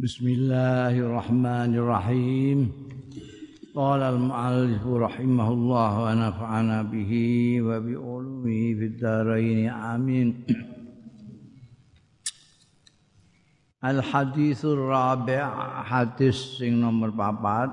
بسم 0.00 0.32
الله 0.32 0.96
الرحمن 0.96 1.76
الرحيم. 1.76 2.58
قال 3.76 4.00
المؤلف 4.00 4.80
رحمه 4.80 5.48
الله 5.52 5.92
ونفعنا 6.04 6.78
به 6.88 7.12
وبعلومه 7.60 8.60
في 8.80 8.84
الدارين 8.96 9.68
آمين. 9.68 10.28
الحديث 13.84 14.64
الرابع 14.64 15.44
حديث 15.84 16.36
sing 16.56 16.80
nomor 16.80 17.12
papat 17.12 17.68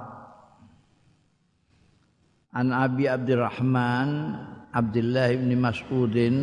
An 2.51 2.75
Abi 2.75 3.07
Abdurrahman 3.07 4.35
Abdullah 4.75 5.31
bin 5.31 5.55
Mas'udin 5.63 6.35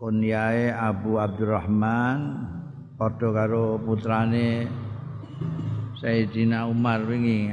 kunyae 0.00 0.72
Abu 0.72 1.20
Abdurrahman 1.20 2.63
padha 2.94 3.28
karo 3.34 3.74
putrane 3.82 4.70
Sayyidina 5.98 6.70
Umar 6.70 7.02
wingi 7.02 7.50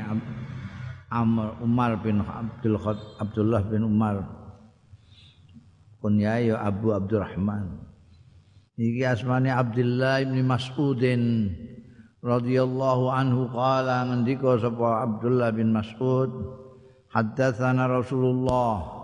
Amr 1.11 1.57
Umar 1.59 1.97
bin 1.99 2.21
Abdul 2.21 2.77
Abdullah 3.19 3.61
bin 3.65 3.83
Umar. 3.83 4.21
Kunya 6.01 6.41
ya 6.41 6.55
Abu 6.61 6.93
Abdurrahman. 6.93 7.77
Iki 8.77 9.05
asmane 9.05 9.53
Abdullah 9.53 10.25
bin 10.25 10.41
Mas'udin 10.47 11.53
radhiyallahu 12.25 13.11
anhu 13.13 13.49
qala 13.53 14.09
ngendika 14.09 14.57
sapa 14.57 15.05
Abdullah 15.05 15.53
bin 15.53 15.73
Mas'ud 15.73 16.31
haddatsana 17.13 17.85
Rasulullah. 17.85 18.97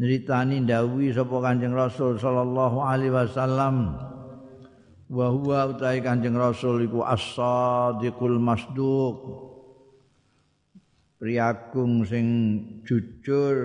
Nyeritani 0.00 0.64
ndawi 0.64 1.12
sapa 1.12 1.36
Kanjeng 1.44 1.76
Rasul 1.76 2.16
sallallahu 2.16 2.80
alaihi 2.80 3.14
wasallam 3.14 4.09
wa 5.10 5.26
huwa 5.26 5.74
utai 5.74 5.98
Kanjeng 5.98 6.38
Rasul 6.38 6.86
iku 6.86 7.02
as-sadiqul 7.02 8.38
masduq 8.38 9.18
priagung 11.18 12.06
sing 12.06 12.26
jujur 12.86 13.58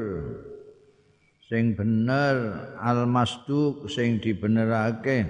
sing 1.46 1.78
bener 1.78 2.66
al 2.82 3.06
masduq 3.06 3.86
sing 3.86 4.18
dibenerake 4.18 5.30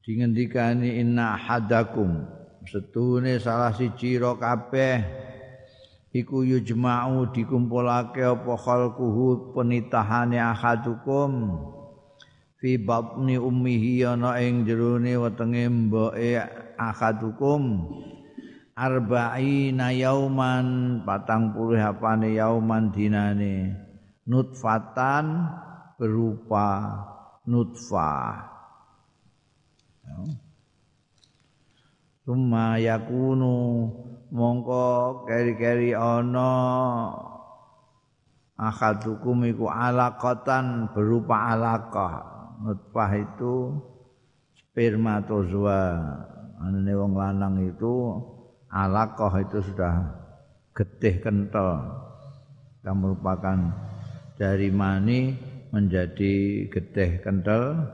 dingendikani 0.00 1.04
inna 1.04 1.36
hadakum 1.36 2.24
setune 2.64 3.36
salah 3.36 3.76
siji 3.76 4.16
ro 4.16 4.40
kabeh 4.40 5.04
iku 6.16 6.48
yujma'u 6.48 7.28
dikumpulake 7.28 8.24
apa 8.24 8.56
khalquhu 8.56 9.52
penitahane 9.52 10.40
ahadukum 10.40 11.76
fi 12.60 12.76
batni 12.76 13.40
ummihi 13.40 14.04
ana 14.04 14.36
ing 14.36 14.68
jerone 14.68 15.16
wetenge 15.16 15.64
mboke 15.66 16.36
akadukum 16.76 17.88
arba'ina 18.76 19.96
yauman 19.96 21.00
patang 21.08 21.56
puluh 21.56 21.80
apane 21.80 22.36
yauman 22.36 22.92
dinane. 22.92 23.88
Nutfatan 24.28 25.50
berupa 25.98 27.02
nutfah 27.48 28.46
Suma 32.22 32.78
yakunu 32.78 33.90
mongko 34.30 35.26
keri-keri 35.26 35.96
ana 35.98 36.52
akadukum 38.54 39.50
iku 39.50 39.66
alaqatan 39.66 40.94
berupa 40.94 41.56
alaqah 41.56 42.29
nutfah 42.60 43.10
itu 43.16 43.80
spermatozoa. 44.54 45.84
Anane 46.60 46.92
wong 46.92 47.16
lanang 47.16 47.56
itu 47.64 48.20
alaqah 48.68 49.40
itu 49.40 49.64
sudah 49.64 50.12
getih 50.76 51.24
kental 51.24 51.88
yang 52.84 53.00
merupakan 53.00 53.56
dari 54.36 54.68
mani 54.68 55.36
menjadi 55.72 56.68
getih 56.68 57.24
kental 57.24 57.88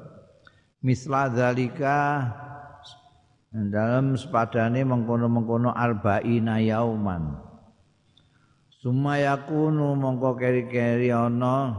misla 0.82 1.30
zalika 1.30 2.26
dalam 3.50 4.18
sepadane 4.18 4.82
mengkono-mengkono 4.82 5.72
arba'ina 5.72 6.60
yauman. 6.60 7.38
Sumayakunu 8.82 9.98
mongko 9.98 10.38
keri-keri 10.38 11.10
ana 11.10 11.74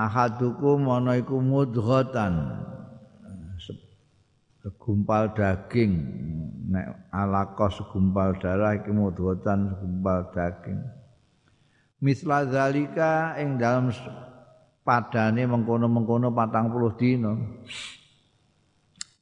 ahadukum 0.00 0.88
ana 0.88 1.20
iku 1.20 1.36
mudghatan. 1.40 2.64
Segumpal 4.60 5.32
daging. 5.32 5.92
Nek 6.70 7.08
alaqah 7.12 7.72
segumpal 7.72 8.36
darah 8.40 8.76
iki 8.76 8.92
mudghatan 8.92 9.76
segumpal 9.76 10.28
daging. 10.32 10.80
Misla 12.00 12.48
zalika 12.48 13.36
ing 13.36 13.60
dalam 13.60 13.92
padane 14.84 15.44
mengkono-mengkono 15.44 16.32
40 16.32 17.00
dina. 17.00 17.32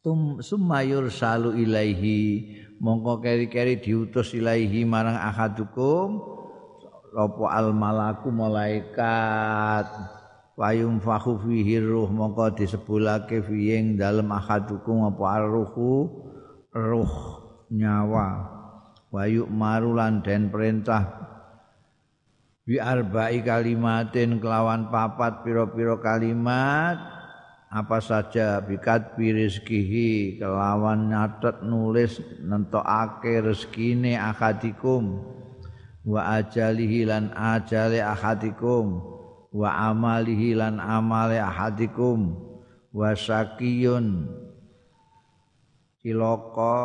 Tum 0.02 0.38
sumayur 0.38 1.10
salu 1.10 1.58
ilaihi. 1.58 2.54
Mongko 2.78 3.18
keri-keri 3.18 3.82
diutus 3.82 4.34
ilaihi 4.34 4.86
marang 4.86 5.18
ahadukum. 5.18 6.38
Apa 7.14 7.44
al 7.50 7.74
malaku 7.74 8.30
malaikat 8.30 10.17
wayum 10.58 10.98
fahu 10.98 11.38
fihi 11.38 11.78
ruh 11.78 12.10
mongko 12.10 12.58
disebulake 12.58 13.38
fiing 13.46 13.94
dalem 13.94 14.26
ahadukum 14.34 15.06
apa 15.06 15.46
ruhu 15.46 16.10
ruh 16.74 17.12
nyawa. 17.70 18.58
Wayu 19.08 19.46
marulan 19.48 20.20
den 20.20 20.50
perintah. 20.52 21.06
Bi 22.68 22.76
arba'i 22.76 23.40
kalimatin 23.40 24.36
kelawan 24.42 24.92
papat 24.92 25.46
pira-pira 25.46 25.96
kalimat. 25.96 26.98
Apa 27.68 28.00
saja 28.00 28.64
bikat 28.64 29.12
birizkihi 29.16 30.40
kelawan 30.40 31.12
nyatet 31.12 31.60
nulis 31.60 32.16
nentokake 32.40 33.44
rezekine 33.44 34.16
akadikum 34.16 35.20
wa 36.08 36.40
ajalihi 36.40 37.04
lan 37.04 37.28
ajale 37.36 38.00
akadikum 38.00 39.17
wa 39.52 39.92
amalihi 39.92 40.56
lan 40.56 40.80
amale 40.80 41.40
ahadikum 41.40 42.36
wa 42.92 43.12
sakiyun. 43.16 44.28
Cilaka 45.98 46.76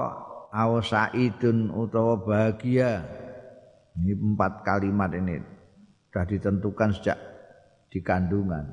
aw 0.49 0.71
saidun 0.81 1.69
utawa 1.73 2.17
bahagia. 2.19 3.05
Ini 3.93 4.17
empat 4.17 4.65
kalimat 4.65 5.13
ini 5.13 5.37
sudah 6.09 6.25
ditentukan 6.25 6.89
sejak 6.97 7.19
di 7.93 8.01
kandungan. 8.01 8.65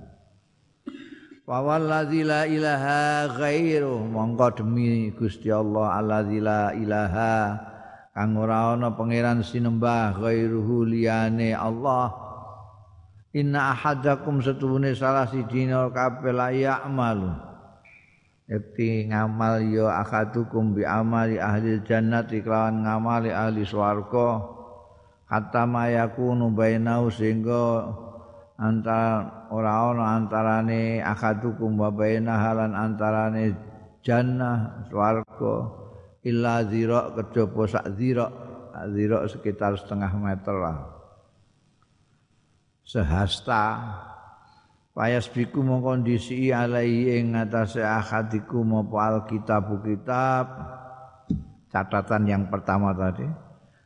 Wa 1.44 1.60
wallazi 1.60 2.24
la 2.24 2.48
ilaha 2.48 3.28
ghairu. 3.36 4.00
Mongko 4.00 4.64
demi 4.64 5.12
Gusti 5.12 5.52
Allah 5.52 6.00
allazi 6.00 6.40
la 6.40 6.72
ilaha. 6.72 7.68
Kang 8.16 8.36
ora 8.36 8.74
ana 8.74 8.96
pangeran 8.96 9.44
sinembah 9.44 10.18
ghairuhu 10.18 10.88
liyane 10.88 11.52
Allah 11.52 12.29
Inna 13.30 13.70
ahadakum 13.70 14.42
setuhune 14.42 14.90
salah 14.98 15.22
sidina 15.30 15.86
kabeh 15.94 16.34
la 16.34 16.50
ya'malu. 16.50 17.30
Yakti 18.50 19.06
ngamal 19.06 19.62
ya 19.70 20.02
akadukum 20.02 20.74
bi 20.74 20.82
amali 20.82 21.38
ahli 21.38 21.78
jannati 21.86 22.42
kelawan 22.42 22.82
ngamali 22.82 23.30
ahli 23.30 23.62
swarga 23.62 24.42
hatta 25.30 25.62
mayakunu 25.62 26.50
bainau 26.50 27.06
sehingga 27.06 27.94
antara 28.58 29.46
ora 29.54 29.94
ana 29.94 30.18
antarane 30.18 30.98
akadukum 30.98 31.78
wa 31.78 31.94
baina 31.94 32.34
halan 32.42 32.74
antarane 32.74 33.54
jannah 34.02 34.82
swarga 34.90 35.70
illa 36.26 36.66
zira 36.66 37.14
kejaba 37.14 37.62
sak 37.70 37.86
zira 37.94 38.26
zira 38.90 39.30
sekitar 39.30 39.78
setengah 39.78 40.10
meter 40.18 40.58
lah 40.58 40.99
sehasta. 42.90 43.78
Payas 44.90 45.30
biku 45.30 45.62
kondisi 45.62 46.50
alai 46.50 47.22
ing 47.22 47.38
atase 47.38 47.78
akhadiku 47.78 48.66
mau 48.66 48.82
alkitab 48.82 49.70
kitab 49.86 50.46
catatan 51.70 52.26
yang 52.26 52.44
pertama 52.50 52.90
tadi. 52.90 53.24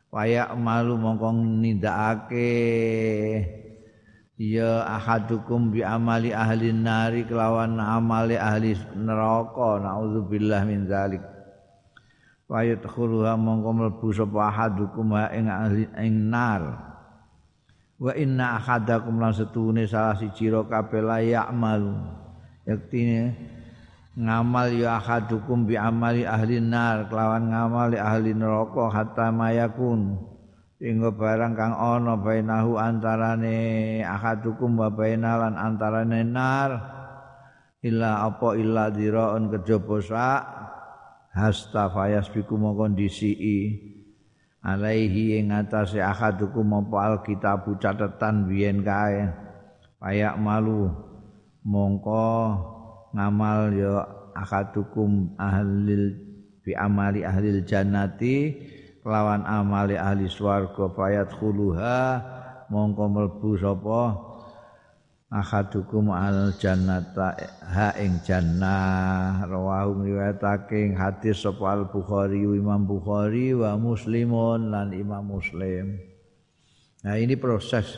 Waya 0.09 0.49
malu 0.57 0.97
mongko 0.97 1.29
nindakake 1.61 2.49
ya 4.41 4.81
ahadukum 4.97 5.75
bi 5.75 5.85
amali 5.85 6.33
ahli 6.33 6.73
nari 6.73 7.29
kelawan 7.29 7.77
amali 7.77 8.41
ahli 8.41 8.73
neraka. 8.97 9.85
Naudzubillah 9.85 10.65
min 10.65 10.89
zalik 10.89 11.21
wa 12.49 12.65
yadkhuluha 12.65 13.37
mongko 13.37 13.69
mlebu 13.71 14.09
sapa 14.09 14.49
ahadukum 14.49 15.13
ing 15.37 15.45
ahli 15.53 15.85
ing 16.01 16.33
nar 16.33 16.94
wa 17.95 18.11
inna 18.11 18.59
ahadakum 18.59 19.19
lan 19.19 19.31
setune 19.31 19.87
salah 19.87 20.19
siji 20.19 20.51
ro 20.51 20.67
kabeh 20.67 20.99
la 20.99 21.19
ya'malu. 21.23 21.95
Yaktine 22.65 23.35
ngamal 24.15 24.71
ya 24.71 24.95
ahadukum 24.95 25.67
bi 25.67 25.75
amali 25.75 26.23
ahli 26.23 26.63
nar 26.63 27.11
kelawan 27.11 27.51
ngamal 27.51 27.91
ahli 27.91 28.31
neraka 28.31 28.87
hatta 28.87 29.27
mayakun 29.27 30.15
sehingga 30.79 31.11
barang 31.11 31.53
kang 31.55 31.75
ana 31.75 32.15
bainahu 32.15 32.79
antarane 32.79 33.99
ahadukum 34.03 34.79
wa 34.79 34.87
bainalan 34.87 35.59
antarane 35.59 36.23
nar 36.23 36.71
illa 37.83 38.23
apa 38.23 38.55
illa 38.55 38.87
diraun 38.87 39.51
kejaba 39.51 39.95
sak 39.99 40.41
hasta 41.35 41.91
fayas 41.91 42.31
biku 42.31 42.55
kondisi 42.55 43.35
alaihi 44.65 45.37
ing 45.37 45.53
atase 45.53 46.01
ahadukum 46.01 46.65
apa 46.81 46.97
alkitab 47.13 47.69
catatan 47.77 48.49
biyen 48.49 48.81
kae. 48.81 49.29
Payak 50.01 50.41
malu. 50.41 50.89
Mongko 51.65 52.29
ngamal 53.13 53.73
ya 53.73 54.05
akadukum 54.37 55.33
ahlil 55.39 56.13
bi 56.61 56.73
amali 56.77 57.25
ahlil 57.25 57.63
jannati 57.65 58.53
lawan 59.05 59.45
amali 59.45 59.95
ahli 59.95 60.25
swarga 60.25 60.89
fayat 60.91 61.29
khuluha 61.37 62.21
mongko 62.73 63.03
mlebu 63.05 63.49
sapa 63.61 64.01
akadukum 65.29 66.13
al 66.13 66.53
jannata 66.57 67.33
ha 67.61 67.95
ing 67.97 68.21
jannah. 68.21 69.45
Rawahu 69.45 70.05
riwayatake 70.05 70.93
hadis 70.93 71.41
sapa 71.41 71.73
al 71.73 71.89
bukhari 71.89 72.45
imam 72.45 72.85
bukhari 72.85 73.53
wa 73.57 73.73
muslimun 73.77 74.69
lan 74.69 74.93
imam 74.93 75.25
muslim. 75.25 75.97
Nah 77.05 77.15
ini 77.17 77.37
proses 77.37 77.97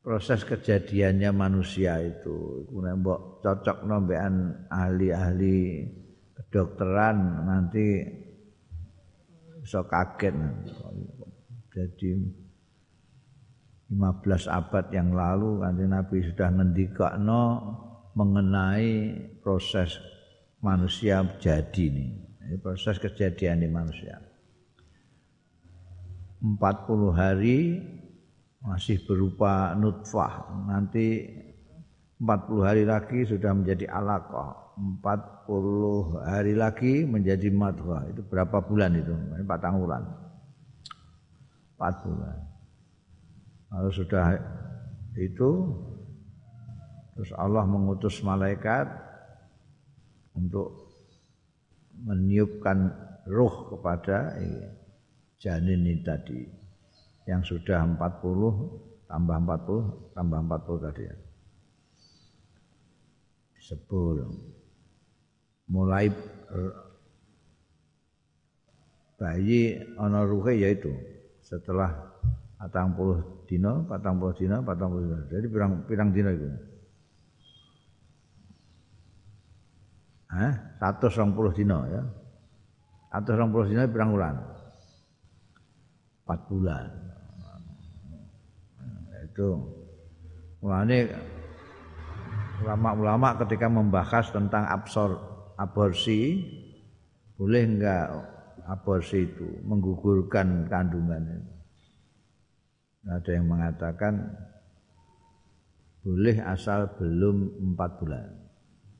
proses 0.00 0.42
kejadiannya 0.46 1.30
manusia 1.34 2.00
itu. 2.00 2.66
Kemudian 2.66 3.02
mbok 3.02 3.44
cocok 3.44 3.84
nombean 3.84 4.66
ahli-ahli 4.70 5.86
kedokteran 6.34 7.46
nanti 7.46 8.06
bisa 9.60 9.84
kaget. 9.84 10.34
Jadi 11.70 12.39
15 13.90 14.46
abad 14.46 14.86
yang 14.94 15.10
lalu 15.10 15.66
nanti 15.66 15.82
Nabi 15.82 16.22
sudah 16.22 16.48
ngendikakno 16.54 17.42
mengenai 18.14 19.18
proses 19.42 19.98
manusia 20.62 21.26
jadi 21.42 21.90
ini. 21.90 22.06
ini 22.46 22.56
proses 22.62 23.02
kejadian 23.02 23.66
di 23.66 23.68
manusia. 23.70 24.14
40 26.38 27.18
hari 27.18 27.82
masih 28.62 29.02
berupa 29.10 29.74
nutfah. 29.74 30.46
Nanti 30.70 31.26
40 32.22 32.62
hari 32.62 32.86
lagi 32.86 33.26
sudah 33.26 33.50
menjadi 33.58 33.90
alaqah. 33.90 34.70
40 35.02 36.30
hari 36.30 36.54
lagi 36.54 37.04
menjadi 37.04 37.50
madghah 37.50 38.06
itu 38.06 38.22
berapa 38.22 38.62
bulan 38.62 38.96
itu? 38.96 39.12
Empat 39.12 39.66
bulan 39.66 40.02
4 41.76 42.06
bulan 42.06 42.49
kalau 43.70 43.90
sudah 43.94 44.34
itu 45.14 45.50
terus 47.14 47.30
Allah 47.38 47.62
mengutus 47.62 48.18
malaikat 48.26 48.90
untuk 50.34 50.90
meniupkan 52.02 52.90
ruh 53.30 53.70
kepada 53.70 54.34
janin 55.38 55.86
ini 55.86 56.02
tadi 56.02 56.42
yang 57.30 57.46
sudah 57.46 57.86
40 57.86 59.06
tambah 59.06 59.36
40 59.38 60.18
tambah 60.18 60.38
40 60.50 60.86
tadi 60.90 61.02
ya. 61.06 61.16
Sebelum 63.70 64.34
mulai 65.70 66.10
bayi 69.14 69.78
ana 69.94 70.26
ruhe 70.26 70.58
yaitu 70.58 70.90
setelah 71.44 71.94
40 72.58 73.39
Dino, 73.50 73.82
patang 73.82 74.22
puluh 74.22 74.30
dino, 74.38 74.62
patang 74.62 74.94
puluh 74.94 75.10
dino, 75.10 75.26
Jadi 75.26 75.46
pirang 75.50 75.82
pirang 75.90 76.14
dino 76.14 76.30
itu. 76.30 76.46
Hah? 80.30 80.78
Satu 80.78 81.10
orang 81.10 81.34
puluh 81.34 81.50
dino 81.50 81.82
ya. 81.90 82.02
Satu 83.10 83.34
orang 83.34 83.50
puluh 83.50 83.66
dino 83.66 83.82
pirang 83.90 84.14
bulan. 84.14 84.34
Empat 86.22 86.40
bulan. 86.46 86.84
Nah, 88.78 89.20
itu. 89.26 89.48
ini 90.62 90.98
ulama-ulama 92.62 93.34
ketika 93.42 93.66
membahas 93.66 94.30
tentang 94.30 94.62
absor 94.70 95.18
aborsi 95.58 96.38
boleh 97.34 97.66
enggak 97.66 98.14
aborsi 98.68 99.26
itu 99.26 99.58
menggugurkan 99.66 100.70
kandungan 100.70 101.24
itu 101.34 101.59
ada 103.08 103.30
yang 103.32 103.48
mengatakan 103.48 104.36
boleh 106.00 106.40
asal 106.44 106.88
belum 106.96 107.70
empat 107.72 107.90
bulan. 108.00 108.28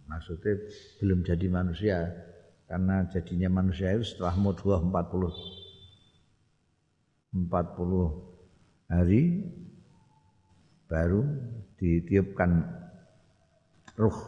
Maksudnya 0.08 0.54
belum 1.00 1.24
jadi 1.24 1.46
manusia. 1.48 1.98
Karena 2.70 3.02
jadinya 3.10 3.50
manusia 3.50 3.90
itu 3.98 4.14
setelah 4.14 4.38
mudghah 4.38 4.78
40 4.78 5.58
40 7.30 8.90
hari 8.90 9.22
baru 10.90 11.22
ditiupkan 11.78 12.50
ruh. 13.94 14.18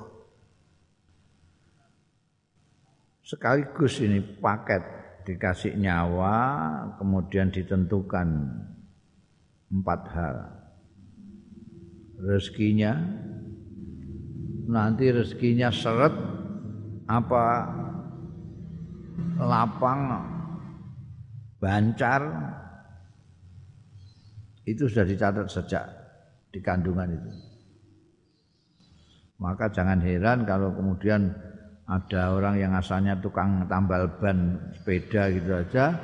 Sekaligus 3.26 3.98
ini 4.02 4.22
paket 4.22 4.82
dikasih 5.26 5.78
nyawa 5.78 6.34
kemudian 6.98 7.50
ditentukan 7.50 8.28
empat 9.72 10.00
hal 10.12 10.36
rezekinya 12.20 12.92
nanti 14.68 15.10
rezekinya 15.10 15.72
seret 15.72 16.12
apa 17.08 17.44
lapang 19.42 20.00
bancar 21.58 22.22
itu 24.62 24.86
sudah 24.86 25.06
dicatat 25.06 25.46
sejak 25.50 25.84
di 26.54 26.62
kandungan 26.62 27.10
itu. 27.10 27.30
Maka 29.42 29.74
jangan 29.74 29.98
heran 29.98 30.46
kalau 30.46 30.70
kemudian 30.70 31.34
ada 31.90 32.30
orang 32.30 32.62
yang 32.62 32.72
asalnya 32.78 33.18
tukang 33.18 33.66
tambal 33.66 34.06
ban 34.22 34.70
sepeda 34.70 35.34
gitu 35.34 35.50
aja, 35.50 35.98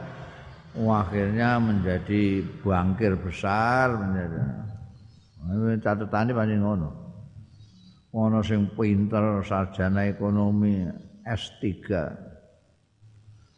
akhirnya 0.87 1.59
menjadi 1.59 2.47
bangkir 2.63 3.19
besar 3.19 3.99
menjadi 3.99 4.39
catatannya 5.83 6.33
paling 6.37 6.61
ngono. 6.63 6.91
Ngono 8.15 8.39
sing 8.47 8.71
pinter 8.79 9.43
sarjana 9.43 10.07
ekonomi 10.07 10.87
S3 11.27 11.67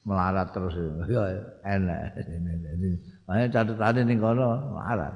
melarat 0.09 0.49
terus 0.50 0.75
ya 1.07 1.29
enak. 1.67 2.17
Makanya 3.29 3.49
catatannya 3.53 4.03
ning 4.09 4.19
kono 4.19 4.49
melarat. 4.75 5.15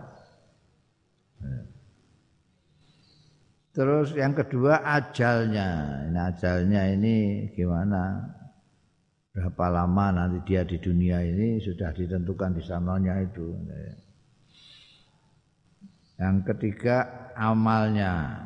Terus 3.75 4.15
yang 4.15 4.39
kedua 4.39 4.87
ajalnya. 4.87 5.69
Ini 6.07 6.21
ajalnya 6.31 6.81
ini 6.95 7.17
gimana? 7.59 8.23
Berapa 9.35 9.67
lama 9.67 10.15
nanti 10.15 10.39
dia 10.47 10.63
di 10.63 10.79
dunia 10.79 11.19
ini 11.27 11.59
sudah 11.59 11.91
ditentukan 11.91 12.55
di 12.55 12.63
sananya 12.63 13.19
itu. 13.19 13.51
Yang 16.23 16.37
ketiga 16.55 17.31
amalnya. 17.35 18.39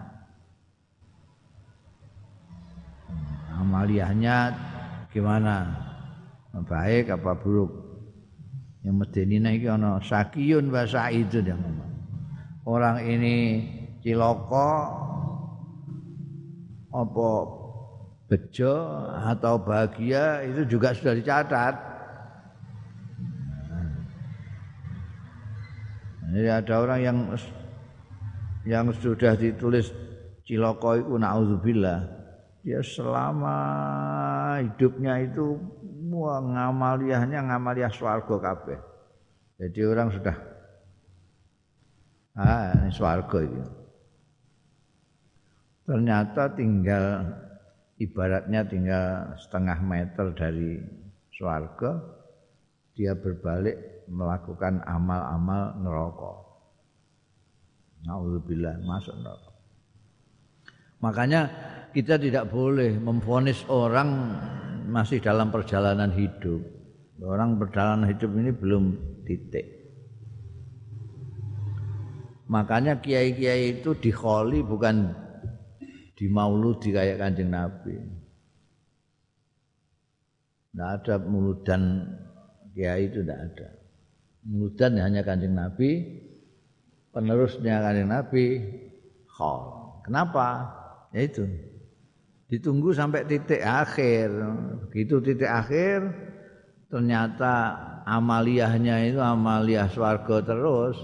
Amaliahnya 3.61 4.57
gimana? 5.13 5.77
Baik 6.57 7.13
apa 7.13 7.37
buruk? 7.37 7.71
Yang 8.81 8.95
medeni 8.97 9.37
iki 9.61 9.69
ana 9.69 10.01
sakiyun 10.01 10.73
wa 10.73 10.89
itu 11.13 11.45
yang 11.45 11.61
ngomong 11.61 11.89
orang 12.69 13.01
ini 13.01 13.37
ciloko 14.05 14.71
apa 16.93 17.31
bejo 18.29 18.75
atau 19.25 19.57
bahagia 19.57 20.45
itu 20.45 20.79
juga 20.79 20.93
sudah 20.93 21.17
dicatat. 21.17 21.75
Jadi 26.29 26.49
ada 26.53 26.75
orang 26.77 27.01
yang 27.01 27.19
yang 28.69 28.93
sudah 28.93 29.33
ditulis 29.33 29.89
ciloko 30.45 31.01
itu 31.01 31.17
naudzubillah 31.17 32.05
dia 32.61 32.85
selama 32.85 33.57
hidupnya 34.61 35.25
itu 35.25 35.57
ngamaliahnya 36.13 37.49
ngamaliah 37.49 37.89
swarga 37.89 38.37
kabeh. 38.37 38.79
Jadi 39.57 39.81
orang 39.89 40.13
sudah 40.13 40.37
Ah, 42.39 42.71
ini 42.71 42.95
swarga 42.95 43.39
iki. 43.43 43.63
ternyata 45.83 46.53
tinggal 46.55 47.25
ibaratnya 47.99 48.63
tinggal 48.67 49.35
setengah 49.39 49.79
meter 49.83 50.31
dari 50.35 50.79
swarga 51.35 51.99
dia 52.95 53.15
berbalik 53.15 54.07
melakukan 54.11 54.83
amal-amal 54.83 55.79
neraka. 55.79 56.35
Nauzubillah 58.07 58.83
masuk 58.83 59.15
neraka. 59.23 59.53
Makanya 60.99 61.41
kita 61.95 62.19
tidak 62.19 62.51
boleh 62.51 62.99
memfonis 62.99 63.63
orang 63.71 64.35
masih 64.91 65.23
dalam 65.23 65.55
perjalanan 65.55 66.11
hidup. 66.11 66.59
Orang 67.23 67.59
perjalanan 67.59 68.11
hidup 68.11 68.31
ini 68.35 68.51
belum 68.51 68.85
titik. 69.27 69.67
Makanya 72.49 72.99
kiai-kiai 72.99 73.79
itu 73.79 73.95
dikholi 73.95 74.65
bukan 74.65 75.13
di 76.19 76.27
mauludi 76.27 76.91
kayak 76.91 77.23
kanjeng 77.23 77.55
Nabi. 77.55 77.95
Tidak 80.75 80.91
ada 80.99 81.15
muludan 81.23 82.11
kiai 82.75 83.07
itu 83.07 83.23
tidak 83.23 83.39
ada. 83.55 83.69
Muludan 84.43 84.99
hanya 84.99 85.23
kanjeng 85.23 85.55
Nabi, 85.55 86.03
penerusnya 87.15 87.79
kanjeng 87.87 88.11
Nabi 88.11 88.45
khol. 89.31 89.63
Kenapa? 90.03 90.75
Ya 91.15 91.23
itu. 91.23 91.47
Ditunggu 92.51 92.91
sampai 92.91 93.23
titik 93.23 93.63
akhir. 93.63 94.35
Begitu 94.91 95.23
titik 95.23 95.47
akhir 95.47 96.03
ternyata 96.91 97.79
amaliyahnya 98.09 99.15
itu 99.15 99.23
amaliyah 99.23 99.87
swarga 99.95 100.43
terus. 100.43 100.99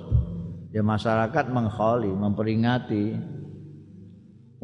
Ya 0.74 0.82
masyarakat 0.82 1.54
mengkholi, 1.54 2.10
memperingati 2.10 3.14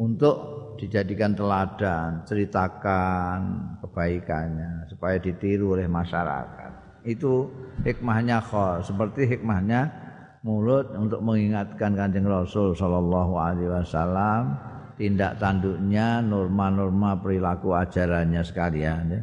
untuk 0.01 0.35
dijadikan 0.81 1.37
teladan, 1.37 2.25
ceritakan 2.25 3.37
kebaikannya 3.85 4.89
supaya 4.89 5.21
ditiru 5.21 5.77
oleh 5.77 5.85
masyarakat. 5.85 7.05
Itu 7.05 7.53
hikmahnya 7.85 8.41
khol, 8.41 8.81
seperti 8.81 9.29
hikmahnya 9.37 9.93
mulut 10.41 10.89
untuk 10.97 11.21
mengingatkan 11.21 11.93
Kanjeng 11.93 12.25
Rasul 12.25 12.73
sallallahu 12.73 13.33
alaihi 13.37 13.69
wasallam 13.69 14.57
tindak 14.97 15.37
tanduknya, 15.37 16.17
norma-norma 16.25 17.17
perilaku 17.21 17.77
ajarannya 17.77 18.41
sekalian 18.41 19.03
ya. 19.13 19.21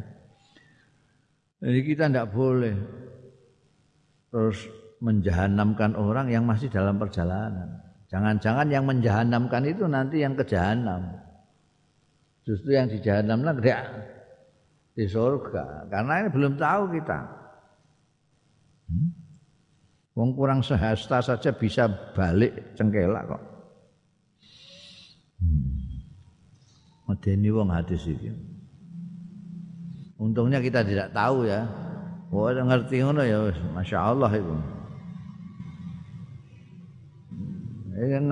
Jadi 1.59 1.79
kita 1.83 2.07
tidak 2.07 2.31
boleh 2.31 2.75
terus 4.31 4.63
menjahanamkan 5.03 5.99
orang 5.99 6.31
yang 6.31 6.47
masih 6.47 6.71
dalam 6.71 6.95
perjalanan. 6.95 7.88
Jangan-jangan 8.09 8.67
yang 8.73 8.89
menjahanamkan 8.89 9.69
itu 9.69 9.85
nanti 9.85 10.25
yang 10.25 10.33
ke 10.33 10.41
jahanam. 10.49 11.13
Justru 12.41 12.73
yang 12.73 12.89
di 12.89 12.97
jahanam 12.97 13.45
lah 13.45 13.53
di 14.97 15.05
surga. 15.05 15.85
Karena 15.93 16.25
ini 16.25 16.29
belum 16.33 16.57
tahu 16.57 16.83
kita. 16.97 17.19
Hmm? 18.89 19.09
Kurang 20.19 20.59
sehasta 20.59 21.23
saja 21.23 21.55
bisa 21.55 21.87
balik 22.17 22.75
cengkelak 22.75 23.23
kok. 23.29 23.43
Hmm. 25.39 25.71
Medeni 27.07 27.47
wong 27.53 27.71
hadis 27.71 28.03
iki. 28.03 28.33
Untungnya 30.19 30.59
kita 30.59 30.83
tidak 30.83 31.15
tahu 31.15 31.47
ya. 31.47 31.63
Wah, 32.29 32.51
ngerti 32.51 32.99
ngono 32.99 33.23
ya, 33.23 33.49
masya 33.71 33.97
Allah 34.11 34.29
itu. 34.35 34.78
Ya, 37.99 38.23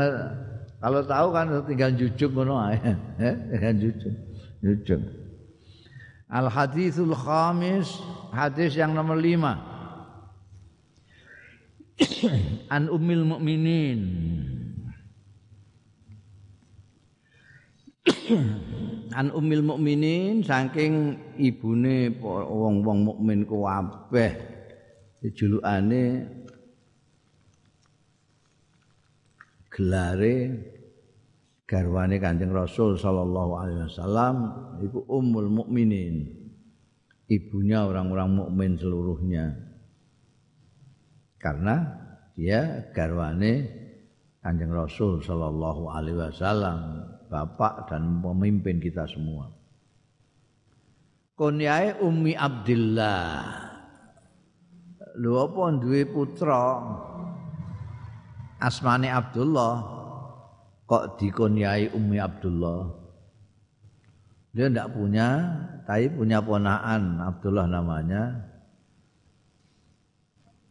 kalau 0.79 1.03
tahu 1.03 1.27
kan 1.35 1.51
tinggal 1.67 1.91
jujuk 1.91 2.31
ngono 2.31 2.55
ae. 2.71 2.79
Ya, 3.19 3.35
tinggal 3.35 3.75
jujuk. 3.75 4.15
Jujuk. 4.63 5.01
Al 6.31 6.47
hadisul 6.47 7.11
khamis, 7.11 7.99
hadis 8.31 8.79
yang 8.79 8.95
nomor 8.95 9.19
lima. 9.19 9.59
An 12.75 12.87
ummil 12.87 13.27
mukminin. 13.27 13.99
An 19.19 19.31
ummil 19.35 19.63
mukminin 19.63 20.43
saking 20.47 21.19
ibune 21.35 22.15
wong-wong 22.21 23.03
mukmin 23.03 23.43
kabeh. 23.43 24.31
Julukane 25.27 26.23
gelare 29.77 30.57
garwane 31.69 32.17
Kanjeng 32.17 32.49
Rasul 32.49 32.97
sallallahu 32.97 33.51
alaihi 33.61 33.85
wasallam 33.85 34.35
iku 34.81 35.05
ummul 35.05 35.53
mukminin. 35.53 36.33
Ibunya 37.27 37.85
orang-orang 37.85 38.29
mukmin 38.33 38.71
seluruhnya. 38.79 39.53
Karena 41.37 41.85
dia 42.33 42.89
garwane 42.89 43.69
Kanjeng 44.41 44.73
Rasul 44.73 45.21
sallallahu 45.21 45.93
alaihi 45.93 46.17
wasallam 46.17 47.05
bapak 47.29 47.91
dan 47.93 48.23
pemimpin 48.23 48.81
kita 48.81 49.05
semua. 49.05 49.51
Kunyae 51.37 52.01
Ummi 52.01 52.33
Abdillah. 52.33 53.29
Lho 55.21 55.33
apa 55.37 55.73
duwe 55.77 56.05
putra 56.09 56.65
asmane 58.61 59.09
Abdullah 59.11 59.73
kok 60.87 61.19
dikunyai 61.19 61.91
Ummi 61.91 62.17
Abdullah. 62.17 63.07
Dia 64.55 64.71
tidak 64.71 64.89
punya, 64.97 65.27
tapi 65.85 66.09
punya 66.09 66.41
ponaan 66.41 67.21
Abdullah 67.21 67.69
namanya. 67.69 68.41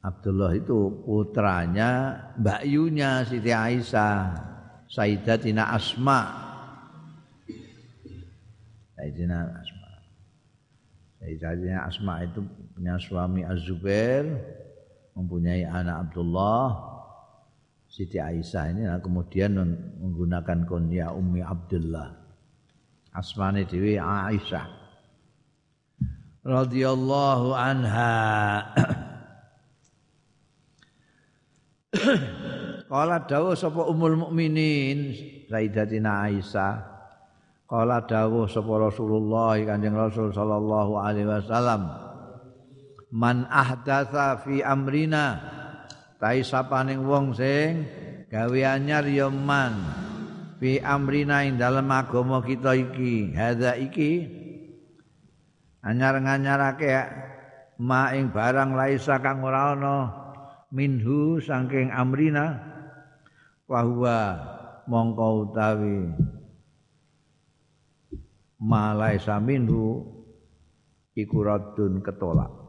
Abdullah 0.02 0.54
itu 0.54 1.02
putranya 1.02 2.18
Mbak 2.38 2.62
Yunya 2.66 3.22
Siti 3.26 3.50
Aisyah, 3.50 4.34
Sayyidatina 4.90 5.70
Asma' 5.74 6.46
Sayyidina 8.96 9.38
Asma. 9.60 9.90
Sayyidina 11.20 11.78
Asma 11.84 12.14
itu 12.24 12.40
punya 12.72 12.96
suami 12.96 13.44
Az-Zubair, 13.44 14.24
mempunyai 15.12 15.68
anak 15.68 16.08
Abdullah. 16.08 16.95
Siti 17.96 18.20
Aisyah 18.20 18.76
ini 18.76 18.84
kemudian 19.00 19.56
menggunakan 20.04 20.68
kunya 20.68 21.08
Ummi 21.16 21.40
Abdullah. 21.40 22.12
Asmane 23.16 23.64
dewi 23.64 23.96
Aisyah. 23.96 24.84
radhiyallahu 26.44 27.56
anha. 27.56 28.20
Kala 32.92 33.24
dawuh 33.24 33.56
sapa 33.56 33.88
Ummul 33.88 34.20
Mukminin 34.20 35.16
Sayyidatina 35.48 36.28
Aisyah 36.28 36.84
Kala 37.64 38.04
dawuh 38.04 38.44
sapa 38.44 38.68
Rasulullah 38.76 39.56
Kanjeng 39.64 39.96
Rasul 39.96 40.36
sallallahu 40.36 41.00
alaihi 41.00 41.24
wasallam 41.24 41.88
Man 43.08 43.48
ahdatsa 43.48 44.44
fi 44.44 44.60
amrina 44.60 45.55
tai 46.16 46.40
sapaning 46.40 47.04
wong 47.04 47.36
sing 47.36 47.84
gawe 48.32 48.60
anyar 48.76 49.04
ya 49.06 49.28
man. 49.28 49.74
Fi 50.56 50.80
amrina 50.80 51.44
ing 51.44 51.60
dalem 51.60 51.86
agama 51.92 52.40
kita 52.40 52.72
iki. 52.72 53.36
Hadza 53.36 53.76
iki 53.76 54.24
anyar 55.84 56.16
nganyarake 56.18 56.90
ma 57.78 58.10
ing 58.16 58.32
barang 58.32 58.72
laisa 58.72 59.20
kang 59.20 59.44
ora 59.44 59.76
ana 59.76 59.96
minhu 60.72 61.38
saking 61.38 61.92
amrina 61.92 62.58
wa 63.68 63.80
huwa 63.84 64.18
mongko 64.88 65.28
utawi 65.46 66.10
malai 68.58 69.20
saminhu 69.20 70.02
iku 71.14 71.38
radun 71.44 72.00
ketolak 72.02 72.65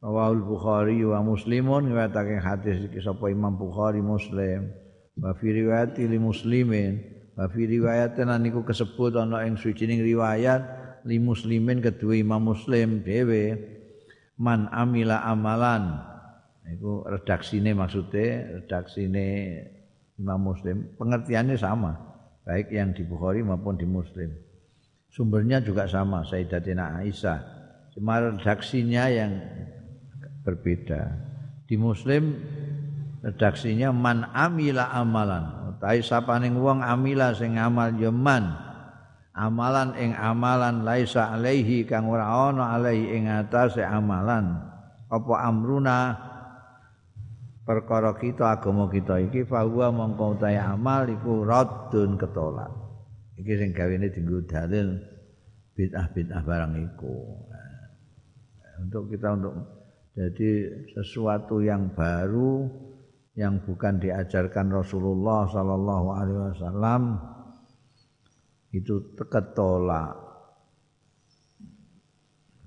Rawahul 0.00 0.48
Bukhari 0.48 1.04
wa 1.04 1.20
Muslimun 1.20 1.92
ngriwayatake 1.92 2.40
hadis 2.40 2.88
iki 2.88 3.04
sapa 3.04 3.28
Imam 3.28 3.52
Bukhari 3.60 4.00
Muslim 4.00 4.72
wa 5.20 5.36
fi 5.36 5.52
riwayati 5.52 6.08
li 6.08 6.16
Muslimin 6.16 7.04
wa 7.36 7.44
fi 7.52 7.68
riwayatin 7.68 8.32
niku 8.40 8.64
kesebut 8.64 9.20
ana 9.20 9.44
ing 9.44 9.60
suwijining 9.60 10.00
riwayat 10.00 10.64
li 11.04 11.20
Muslimin 11.20 11.84
kedua 11.84 12.16
Imam 12.16 12.40
Muslim 12.40 13.04
dhewe 13.04 13.60
man 14.40 14.72
amila 14.72 15.20
amalan 15.20 16.00
iku 16.64 17.04
redaksine 17.04 17.76
maksude 17.76 18.56
redaksine 18.56 19.28
Imam 20.16 20.40
Muslim 20.40 20.96
pengertiannya 20.96 21.60
sama 21.60 22.10
baik 22.48 22.72
yang 22.72 22.90
di 22.96 23.04
Bukhari 23.04 23.44
maupun 23.44 23.76
di 23.76 23.86
Muslim. 23.86 24.32
Sumbernya 25.10 25.58
juga 25.62 25.90
sama, 25.90 26.22
Sayyidatina 26.22 27.02
Aisyah. 27.02 27.38
Cuma 27.94 28.22
redaksinya 28.22 29.10
yang 29.10 29.38
berbeda. 30.42 31.02
Di 31.68 31.78
Muslim 31.78 32.34
redaksinya 33.22 33.94
man 33.94 34.26
amila 34.32 34.90
amalan. 34.90 35.76
Tai 35.80 36.00
sapaning 36.04 36.60
wong 36.60 36.84
amila 36.84 37.32
sing 37.32 37.56
amal 37.56 37.88
yeman 37.96 38.70
amalan 39.40 39.96
ing 39.96 40.12
amalan 40.12 40.84
laisa 40.84 41.32
alaihi 41.32 41.88
kang 41.88 42.10
ora 42.10 42.28
ana 42.28 42.76
alaihi 42.76 43.16
ing 43.16 43.24
atase 43.30 43.80
amalan. 43.80 44.60
Apa 45.10 45.48
amruna? 45.48 46.28
Perkara 47.64 48.18
kita 48.18 48.58
agama 48.58 48.90
kita 48.90 49.22
iki 49.30 49.46
fahuwa 49.46 49.94
mongko 49.94 50.34
utahe 50.34 50.58
amal 50.58 51.06
iku 51.06 51.46
raddun 51.46 52.18
ketolak. 52.18 52.72
Iki 53.38 53.52
sing 53.56 53.70
gawene 53.70 54.10
dienggo 54.10 54.42
dalil 54.42 54.98
bid'ah-bid'ah 55.78 56.42
barang 56.42 56.74
iku. 56.90 57.14
Untuk 58.80 59.12
kita 59.14 59.38
untuk 59.38 59.54
jadi 60.14 60.50
sesuatu 60.90 61.62
yang 61.62 61.94
baru 61.94 62.66
yang 63.38 63.62
bukan 63.62 64.02
diajarkan 64.02 64.74
Rasulullah 64.74 65.46
sallallahu 65.46 66.06
alaihi 66.12 66.40
wasallam 66.50 67.02
itu 68.74 69.14
ketolak. 69.16 70.18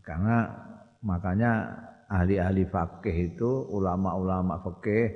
Karena 0.03 0.47
makanya 1.03 1.71
ahli-ahli 2.11 2.67
fakih 2.67 3.35
itu 3.35 3.51
ulama-ulama 3.71 4.59
fakih 4.63 5.11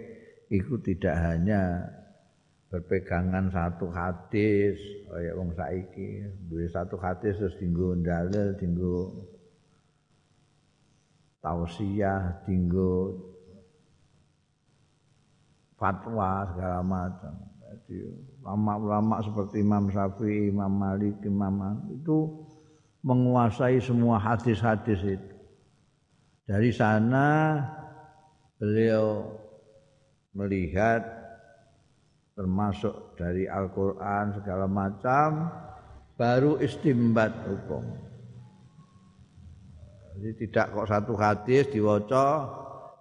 itu 0.47 0.79
tidak 0.83 1.15
hanya 1.15 1.83
berpegangan 2.67 3.47
satu 3.47 3.87
hadis 3.91 4.75
kayak 5.07 5.33
wong 5.39 5.55
saiki 5.55 6.27
duwe 6.51 6.67
satu 6.67 6.99
hadis 6.99 7.39
terus 7.39 7.55
dinggo 7.63 7.95
dalil 8.03 8.51
dinggo 8.59 9.15
tausiah 11.47 12.43
dinggo 12.43 13.15
fatwa 15.79 16.43
segala 16.51 16.83
macam 16.83 17.33
jadi 17.67 18.03
ulama-ulama 18.43 19.23
seperti 19.23 19.63
Imam 19.63 19.87
Syafi'i, 19.91 20.51
Imam 20.51 20.71
Malik, 20.71 21.19
Imam 21.23 21.87
itu 21.87 22.43
menguasai 23.03 23.79
semua 23.79 24.19
hadis-hadis 24.19 24.99
itu 25.03 25.31
dari 26.47 26.71
sana 26.71 27.59
beliau 28.59 29.35
melihat 30.31 31.03
termasuk 32.39 33.19
dari 33.19 33.51
Al-Quran 33.51 34.31
segala 34.39 34.63
macam 34.63 35.51
baru 36.15 36.55
istimbat 36.63 37.35
hukum. 37.43 38.06
Jadi 40.17 40.49
tidak 40.49 40.73
kok 40.73 40.89
satu 40.89 41.13
hadis 41.13 41.69
diwoco 41.69 42.27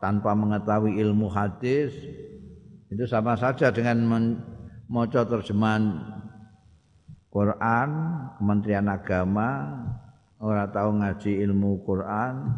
tanpa 0.04 0.36
mengetahui 0.36 1.00
ilmu 1.00 1.32
hadis 1.32 1.96
itu 2.92 3.04
sama 3.08 3.32
saja 3.40 3.72
dengan 3.72 4.04
moco 4.84 5.20
terjemahan 5.24 5.96
Quran 7.32 7.90
Kementerian 8.36 8.92
Agama 8.92 9.48
orang 10.44 10.68
tahu 10.68 10.90
ngaji 11.00 11.32
ilmu 11.48 11.80
Quran 11.88 12.52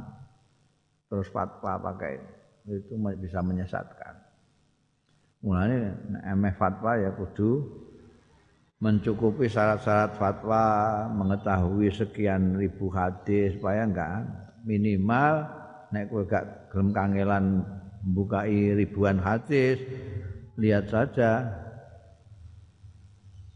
terus 1.07 1.31
fatwa 1.31 1.79
pakai 1.79 2.19
itu 2.67 2.99
bisa 3.23 3.39
menyesatkan. 3.41 4.27
Mulanya 5.39 5.95
emeh 6.35 6.53
fatwa 6.59 6.99
ya 6.99 7.15
kudu 7.15 7.63
mencukupi 8.79 9.51
syarat-syarat 9.51 10.19
fatwa, 10.19 10.67
mengetahui 11.11 11.91
sekian 11.91 12.59
ribu 12.59 12.91
hadis 12.91 13.59
supaya 13.59 13.87
enggak 13.87 14.48
minimal 14.67 15.47
nek 15.93 16.09
kowe 16.11 16.25
gak 16.29 16.71
gelem 16.73 16.93
kangelan 16.93 17.65
membukai 18.05 18.75
ribuan 18.79 19.19
hadis, 19.19 19.79
lihat 20.57 20.89
saja. 20.89 21.65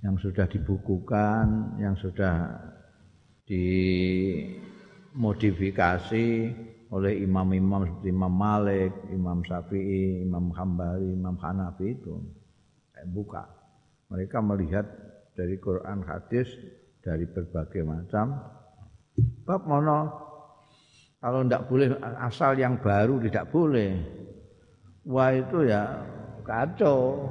Yang 0.03 0.19
sudah 0.29 0.47
dibukukan, 0.51 1.79
yang 1.79 1.95
sudah 1.95 2.59
dimodifikasi 3.47 6.27
oleh 6.93 7.23
imam-imam 7.23 7.87
seperti 7.87 8.11
Imam 8.11 8.35
Malik, 8.35 8.91
Imam 9.15 9.47
Syafi'i, 9.47 10.27
Imam 10.27 10.51
Hambali, 10.53 11.15
Imam 11.15 11.39
Hanafi 11.39 11.95
itu 11.95 12.19
buka. 13.15 13.47
Mereka 14.11 14.43
melihat 14.43 14.91
dari 15.39 15.55
Quran 15.63 16.03
hadis 16.05 16.51
dari 17.01 17.25
berbagai 17.31 17.87
macam. 17.87 18.43
Bab 19.47 19.71
mono 19.71 20.32
kalau 21.23 21.47
tidak 21.47 21.71
boleh 21.71 21.89
asal 22.19 22.59
yang 22.59 22.83
baru 22.83 23.23
tidak 23.23 23.47
boleh. 23.55 23.95
Wah 25.07 25.31
itu 25.31 25.71
ya 25.71 26.03
kacau. 26.43 27.31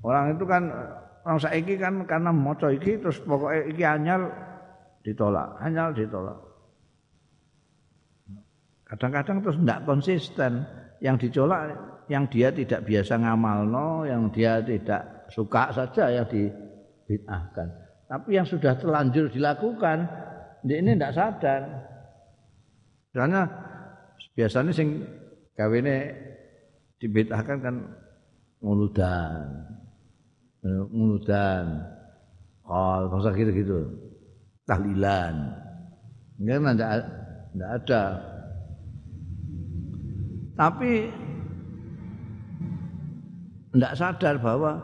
Orang 0.00 0.32
itu 0.32 0.48
kan 0.48 0.72
orang 1.28 1.36
saiki 1.36 1.76
kan 1.76 2.08
karena 2.08 2.32
moco 2.32 2.72
iki 2.72 2.96
terus 2.96 3.20
pokoknya 3.20 3.68
iki 3.68 3.84
anyal 3.84 4.32
ditolak, 5.04 5.60
anyal 5.60 5.92
ditolak. 5.92 6.40
Kadang-kadang 8.88 9.44
terus 9.44 9.60
tidak 9.60 9.80
konsisten. 9.84 10.52
Yang 11.00 11.32
dicolak, 11.32 11.80
yang 12.12 12.28
dia 12.28 12.52
tidak 12.52 12.84
biasa 12.84 13.16
ngamal 13.16 13.64
no, 13.64 14.04
yang 14.04 14.28
dia 14.28 14.60
tidak 14.60 15.24
suka 15.32 15.72
saja 15.72 16.12
yang 16.12 16.28
dibid'ahkan. 16.28 17.72
Tapi 18.04 18.36
yang 18.36 18.44
sudah 18.44 18.76
terlanjur 18.76 19.32
dilakukan, 19.32 20.04
ini 20.66 20.96
tidak 20.96 21.16
sadar. 21.16 21.62
Karena 23.10 23.42
biasanya 24.36 24.72
sing 24.74 25.02
kawine 25.56 26.14
dibid'ahkan 27.00 27.58
kan 27.60 27.76
nguludan. 28.60 29.46
Nguludan. 30.64 31.64
Oh, 32.68 33.08
bahasa 33.10 33.34
gitu-gitu. 33.34 33.88
Tahlilan. 34.68 35.34
Enggak 36.38 36.78
enggak 37.52 37.70
ada 37.82 38.04
tapi 40.60 41.08
tidak 43.72 43.96
sadar 43.96 44.36
bahwa 44.36 44.76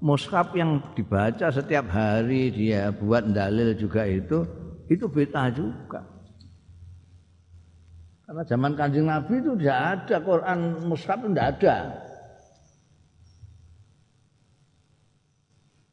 mushaf 0.00 0.48
yang 0.56 0.80
dibaca 0.96 1.52
setiap 1.52 1.92
hari 1.92 2.48
dia 2.48 2.88
buat 2.88 3.28
dalil 3.28 3.76
juga 3.76 4.08
itu 4.08 4.48
itu 4.90 5.06
beta 5.06 5.46
juga. 5.54 6.02
Karena 8.26 8.42
zaman 8.42 8.74
kanjeng 8.74 9.06
Nabi 9.06 9.38
itu 9.38 9.54
tidak 9.58 9.78
ada 9.78 10.16
Quran 10.18 10.58
mushaf 10.86 11.18
tidak 11.22 11.46
ada. 11.58 11.76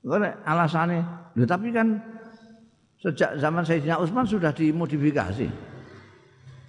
Karena 0.02 0.30
alasannya, 0.48 1.02
tapi 1.46 1.70
kan 1.70 2.00
sejak 2.98 3.38
zaman 3.38 3.62
Sayyidina 3.62 4.02
Utsman 4.02 4.26
sudah 4.26 4.50
dimodifikasi. 4.50 5.46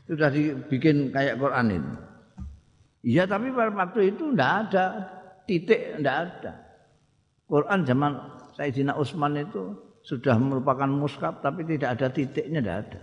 Sudah 0.08 0.28
dibikin 0.32 1.12
kayak 1.12 1.36
Quran 1.36 1.80
ini. 1.80 1.92
Iya 3.08 3.24
tapi 3.28 3.52
pada 3.54 3.72
waktu 3.72 4.12
itu 4.12 4.32
tidak 4.32 4.52
ada 4.68 4.84
titik, 5.46 6.00
tidak 6.00 6.16
ada. 6.28 6.52
Quran 7.48 7.84
zaman 7.88 8.12
Sayyidina 8.56 8.96
Utsman 8.96 9.36
itu 9.38 9.87
sudah 10.08 10.40
merupakan 10.40 10.88
muskab 10.88 11.44
tapi 11.44 11.68
tidak 11.68 12.00
ada 12.00 12.08
titiknya, 12.08 12.64
tidak 12.64 12.78
ada. 12.88 13.00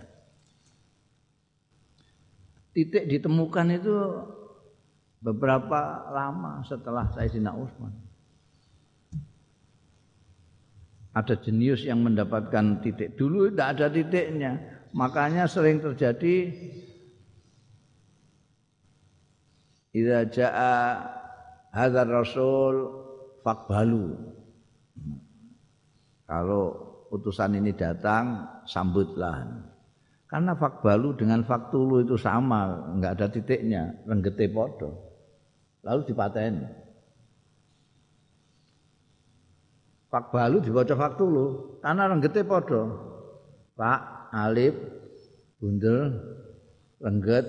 Titik 2.74 3.06
ditemukan 3.06 3.66
itu 3.78 3.94
beberapa 5.22 6.10
lama 6.10 6.66
setelah 6.66 7.06
Sayyidina 7.14 7.54
Utsman. 7.54 7.94
Ada 11.14 11.38
jenius 11.40 11.86
yang 11.86 12.02
mendapatkan 12.02 12.82
titik. 12.82 13.14
Dulu 13.14 13.54
tidak 13.54 13.78
ada 13.78 13.86
titiknya. 13.88 14.52
Makanya 14.92 15.46
sering 15.48 15.80
terjadi 15.80 16.52
Idza 19.96 20.28
jaa 20.28 20.76
hadzal 21.72 22.12
rasul 22.12 22.74
faqbalu. 23.40 24.12
Kalau 26.28 26.95
utusan 27.16 27.56
ini 27.56 27.72
datang 27.72 28.44
sambutlah. 28.68 29.44
Karena 30.26 30.52
fakbalu 30.58 31.16
dengan 31.16 31.46
faktulu 31.46 32.02
itu 32.02 32.18
sama, 32.18 32.92
enggak 32.92 33.12
ada 33.18 33.26
titiknya, 33.30 33.94
renggete 34.04 34.50
podo. 34.50 34.90
Lalu 35.86 36.00
dipateni. 36.12 36.66
Fakbalu 40.10 40.60
dibaca 40.66 40.94
faktulu, 40.98 41.78
karena 41.80 42.10
renggete 42.10 42.42
podo. 42.42 42.82
Pak, 43.78 44.32
alif, 44.34 44.74
bundel, 45.62 46.10
rengget, 46.98 47.46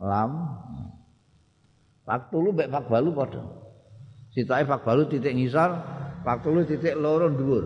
lam 0.00 0.32
faktulu 2.08 2.56
mbek 2.56 2.72
fakbalu 2.72 3.12
padha 3.12 3.44
sitoke 4.32 4.64
fakbalu 4.64 5.02
titik 5.12 5.36
ngisor 5.36 5.76
faktulu 6.22 6.64
titik 6.68 6.96
loro 6.96 7.28
dhuwur 7.32 7.64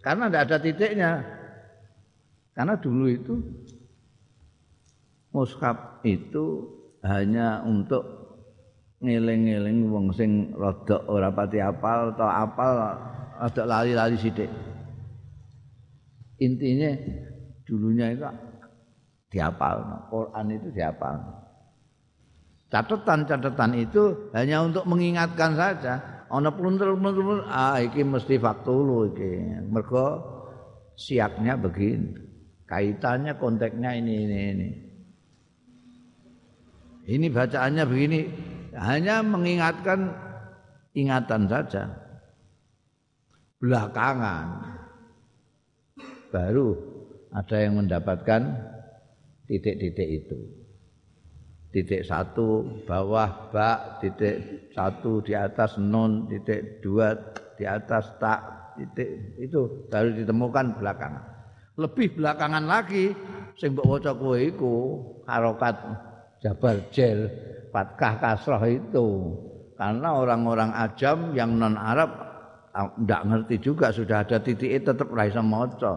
karena 0.00 0.28
tidak 0.28 0.42
ada 0.48 0.56
titiknya 0.60 1.10
karena 2.56 2.74
dulu 2.76 3.04
itu 3.08 3.34
muskap 5.30 6.02
itu 6.04 6.66
hanya 7.00 7.64
untuk 7.64 8.20
ngeling-eling 9.00 9.88
wong 9.88 10.12
sing 10.12 10.52
rada 10.52 11.00
ora 11.08 11.32
pati 11.32 11.56
apal 11.56 12.12
atau 12.12 12.28
apal 12.28 12.72
rada 13.40 13.62
lali-lali 13.64 14.20
sithik. 14.20 14.52
Intinya 16.40 16.92
dulunya 17.64 18.12
itu 18.12 18.24
dihafal, 19.32 20.08
Quran 20.12 20.46
itu 20.52 20.68
dihafal. 20.72 21.16
Catatan-catatan 22.70 23.72
itu 23.80 24.30
hanya 24.36 24.62
untuk 24.62 24.84
mengingatkan 24.86 25.56
saja. 25.56 26.19
Ana 26.30 26.54
pluntel-pluntel 26.54 27.42
ah 27.50 27.82
iki 27.82 28.06
mesti 28.06 28.38
faktulu 28.38 29.10
iki. 29.10 29.66
Mergo 29.66 30.22
siaknya 30.94 31.58
begini. 31.58 32.14
Kaitannya 32.70 33.34
konteksnya 33.34 33.98
ini 33.98 34.14
ini 34.30 34.38
ini. 34.54 34.68
Ini 37.10 37.26
bacaannya 37.34 37.84
begini, 37.90 38.20
hanya 38.78 39.26
mengingatkan 39.26 40.14
ingatan 40.94 41.50
saja. 41.50 41.90
Belakangan 43.58 44.78
baru 46.30 46.78
ada 47.34 47.56
yang 47.58 47.82
mendapatkan 47.82 48.42
titik-titik 49.50 50.08
itu. 50.22 50.38
Titik 51.70 52.02
satu 52.02 52.66
bawah 52.82 53.54
bak, 53.54 54.02
titik 54.02 54.66
satu 54.74 55.22
di 55.22 55.38
atas 55.38 55.78
nun, 55.78 56.26
titik 56.26 56.82
dua 56.82 57.14
di 57.54 57.62
atas 57.62 58.10
tak, 58.18 58.74
titik 58.74 59.38
itu 59.38 59.86
baru 59.86 60.10
ditemukan 60.18 60.82
belakangan. 60.82 61.24
Lebih 61.78 62.18
belakangan 62.18 62.66
lagi 62.66 63.14
sing 63.54 63.78
mbok 63.78 63.86
waca 63.86 64.12
kowe 64.18 64.34
iku 64.34 64.74
harokat 65.30 65.78
Jabar 66.42 66.76
Jel 66.90 67.30
Fatkah 67.70 68.18
Kasroh 68.18 68.64
itu 68.66 69.06
karena 69.78 70.12
orang-orang 70.12 70.74
ajam 70.74 71.32
yang 71.38 71.54
non 71.56 71.78
Arab 71.78 72.10
tidak 72.74 73.22
ngerti 73.26 73.56
juga 73.62 73.94
sudah 73.94 74.26
ada 74.26 74.42
titik 74.42 74.82
tetap 74.82 75.10
ora 75.10 75.24
iso 75.26 75.42
maca. 75.42 75.94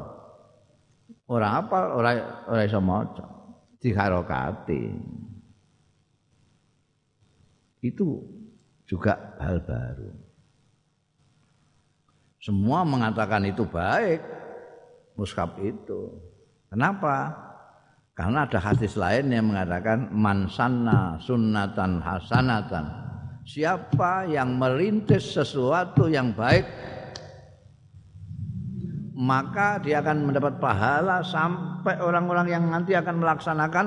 Ora 1.29 1.47
apa 1.59 1.97
ora 1.97 2.11
ora 2.45 2.61
iso 2.61 2.77
maca. 2.77 3.25
Diharokati. 3.81 4.83
Itu 7.83 8.23
juga 8.87 9.35
hal 9.43 9.59
baru. 9.59 10.15
Semua 12.39 12.87
mengatakan 12.87 13.43
itu 13.43 13.67
baik 13.67 14.23
muskap 15.19 15.59
itu. 15.59 16.15
Kenapa? 16.71 17.35
Karena 18.15 18.47
ada 18.47 18.59
hadis 18.61 18.95
lain 18.95 19.35
yang 19.35 19.51
mengatakan 19.51 20.07
mansanna 20.15 21.19
sunnatan 21.19 21.99
hasanatan. 21.99 22.85
Siapa 23.43 24.31
yang 24.31 24.55
merintis 24.55 25.35
sesuatu 25.35 26.07
yang 26.07 26.31
baik 26.31 26.63
maka 29.13 29.79
dia 29.79 30.03
akan 30.03 30.27
mendapat 30.27 30.59
pahala 30.59 31.23
sampai 31.23 31.99
orang-orang 31.99 32.47
yang 32.49 32.63
nanti 32.67 32.95
akan 32.95 33.23
melaksanakan 33.23 33.85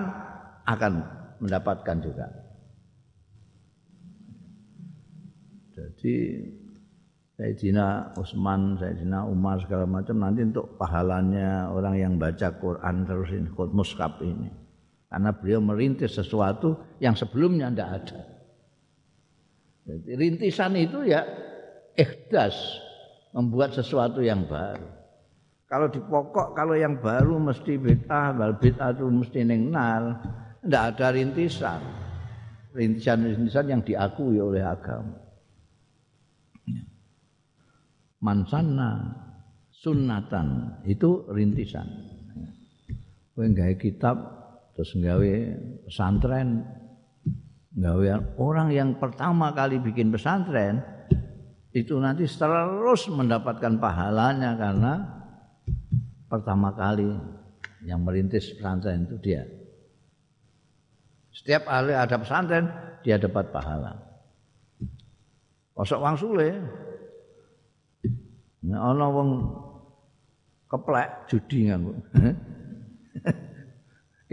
akan 0.64 0.92
mendapatkan 1.40 1.96
juga. 2.00 2.45
Jadi 5.96 6.44
Sayyidina 7.40 8.16
Utsman, 8.16 8.76
Sayyidina 8.76 9.24
Umar 9.24 9.64
segala 9.64 9.88
macam 9.88 10.20
nanti 10.20 10.44
untuk 10.44 10.76
pahalanya 10.76 11.72
orang 11.72 11.96
yang 11.96 12.12
baca 12.20 12.52
Quran 12.60 13.08
terus 13.08 13.32
ini 13.32 13.48
muskap 13.72 14.20
ini. 14.20 14.52
Karena 15.08 15.32
beliau 15.32 15.64
merintis 15.64 16.20
sesuatu 16.20 16.76
yang 17.00 17.16
sebelumnya 17.16 17.72
tidak 17.72 17.90
ada. 18.04 18.20
Jadi 19.88 20.10
rintisan 20.20 20.76
itu 20.76 21.00
ya 21.08 21.24
ikhdas 21.96 22.56
membuat 23.32 23.72
sesuatu 23.72 24.20
yang 24.20 24.44
baru. 24.44 24.84
Kalau 25.64 25.88
di 25.88 26.00
pokok 26.00 26.52
kalau 26.52 26.76
yang 26.76 27.00
baru 27.00 27.40
mesti 27.40 27.80
bid'ah, 27.80 28.36
wal 28.36 28.56
bid'ah 28.60 28.92
itu 28.92 29.08
mesti 29.08 29.40
nengnar, 29.48 30.20
tidak 30.60 30.82
ada 30.92 31.06
rintisan. 31.16 31.80
Rintisan-rintisan 32.76 33.72
yang 33.72 33.80
diakui 33.80 34.36
oleh 34.36 34.60
agama 34.60 35.25
mansana 38.20 39.12
sunnatan 39.72 40.80
itu 40.88 41.28
rintisan. 41.28 41.86
Kowe 43.36 43.44
gawe 43.52 43.74
kitab 43.76 44.16
terus 44.72 44.96
gawe 44.96 45.32
pesantren 45.84 46.64
gawe 47.76 48.36
orang 48.40 48.72
yang 48.72 48.96
pertama 48.96 49.52
kali 49.52 49.76
bikin 49.76 50.08
pesantren 50.08 50.80
itu 51.76 52.00
nanti 52.00 52.24
terus 52.24 53.12
mendapatkan 53.12 53.76
pahalanya 53.76 54.56
karena 54.56 54.94
pertama 56.32 56.72
kali 56.72 57.12
yang 57.84 58.00
merintis 58.00 58.56
pesantren 58.56 59.04
itu 59.04 59.16
dia. 59.20 59.44
Setiap 61.36 61.68
kali 61.68 61.92
ada 61.92 62.16
pesantren 62.16 62.64
dia 63.04 63.20
dapat 63.20 63.52
pahala. 63.52 63.92
Kosok 65.76 66.00
wang 66.00 66.16
sule 66.16 66.48
Nek 68.66 68.82
ana 68.82 69.06
wong 69.06 69.30
keplek 70.66 71.30
judi 71.30 71.70
nganggo. 71.70 71.94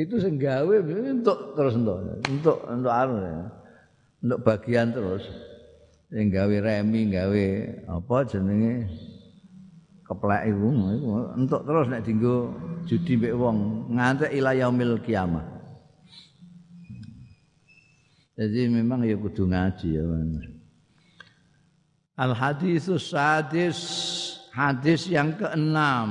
itu 0.01 0.15
sing 0.17 0.41
gawe 0.41 0.75
untuk 1.13 1.53
terus 1.53 1.77
untuk 1.77 1.97
untuk 2.25 2.57
untuk 2.65 2.93
anu. 2.93 3.15
Untuk 4.25 4.39
bagian 4.41 4.89
terus. 4.89 5.21
Sing 6.09 6.33
gawe 6.33 6.55
remi, 6.61 7.13
gawe 7.13 7.45
apa 7.93 8.15
jenenge 8.25 8.89
keplek 10.03 10.49
iku 10.49 10.67
untuk 11.37 11.61
terus 11.63 11.87
nek 11.89 12.03
dinggo 12.05 12.53
judi 12.89 13.17
mbek 13.17 13.33
wong 13.37 13.89
nganti 13.93 14.33
ila 14.33 14.57
yaumil 14.57 14.97
kiamah. 15.01 15.53
Jadi 18.33 18.65
memang 18.65 19.05
ya 19.05 19.13
kudu 19.13 19.45
ngaji 19.45 19.93
ya. 19.93 20.03
Al 22.17 22.33
haditsus 22.33 23.13
sadis 23.13 23.77
hadis 24.53 25.09
yang 25.09 25.33
keenam 25.33 26.09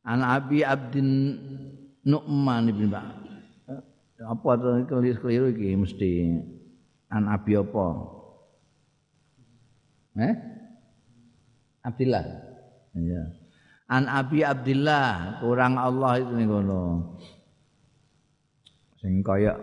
An 0.00 0.20
Abi 0.24 0.64
Abdin 0.64 1.36
Nu'man 2.02 2.72
ibn 2.72 2.88
Ba. 2.88 3.04
Apa 4.20 4.50
to 4.56 4.84
keliru 4.88 5.52
iki 5.52 5.76
mesti 5.76 6.10
An 7.12 7.28
Abi 7.28 7.60
apa? 7.60 7.88
Eh? 10.20 10.34
Abdillah. 11.84 12.24
Iya. 12.96 13.22
An 13.90 14.04
Abi 14.06 14.44
Abdillah, 14.44 15.40
kurang 15.42 15.80
Allah 15.80 16.20
itu 16.20 16.32
ning 16.36 16.48
ngono. 16.48 17.16
Sing 19.00 19.24
kaya 19.24 19.56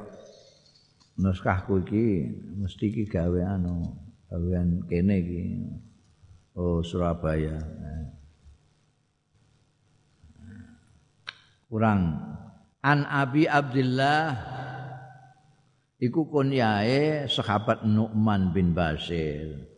naskahku 1.18 1.86
iki 1.86 2.26
mesti 2.58 2.90
iki 2.90 3.04
gawe 3.06 3.42
anu 3.58 3.86
bagian 4.28 4.82
kene 4.90 5.16
iki. 5.22 5.42
Oh, 6.58 6.82
Surabaya. 6.82 7.62
Kurang 11.70 12.18
An 12.82 13.06
Abi 13.06 13.46
Abdullah 13.46 14.34
iku 16.02 16.26
kunyae 16.26 17.30
sahabat 17.30 17.86
Nu'man 17.86 18.58
bin 18.58 18.74
Bashir. 18.74 19.70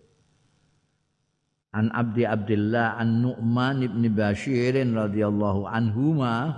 An 1.75 1.91
Abdi 1.91 2.23
Abdullah 2.23 2.95
An 2.95 3.27
Nu'man 3.27 3.83
ibn 3.83 4.07
Bashir 4.15 4.79
radhiyallahu 4.79 5.67
anhuma 5.67 6.55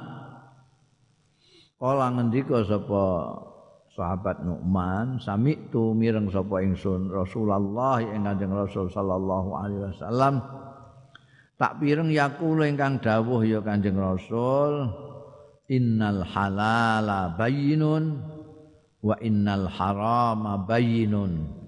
Kala 1.82 2.14
ngendika 2.14 2.62
sapa 2.62 3.42
sahabat 3.92 4.44
Nu'man 4.48 5.20
sami 5.20 5.68
tu 5.68 5.92
mireng 5.92 6.32
sapa 6.32 6.64
ingsun 6.64 7.12
Rasulullah 7.12 8.00
ing 8.00 8.24
Kanjeng 8.24 8.56
Rasul 8.56 8.88
sallallahu 8.88 9.50
alaihi 9.52 9.84
wasallam. 9.92 10.34
Tak 11.60 11.78
pireng 11.78 12.10
yakul 12.10 12.64
ingkang 12.66 13.04
dawuh 13.04 13.44
ya 13.46 13.60
Kanjeng 13.62 14.00
Rasul 14.00 14.90
innal 15.68 16.24
halala 16.26 17.36
bayyinun 17.36 18.18
wa 19.04 19.16
innal 19.20 19.68
harama 19.68 20.64
bayyinun. 20.64 21.62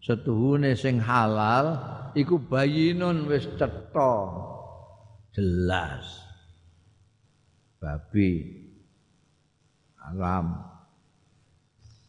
Setuhune 0.00 0.76
sing 0.78 1.00
halal 1.02 1.80
iku 2.14 2.38
bayyinun 2.38 3.26
wis 3.26 3.50
cetha. 3.58 4.14
Jelas. 5.34 6.22
Babi. 7.82 8.62
Alam 10.04 10.73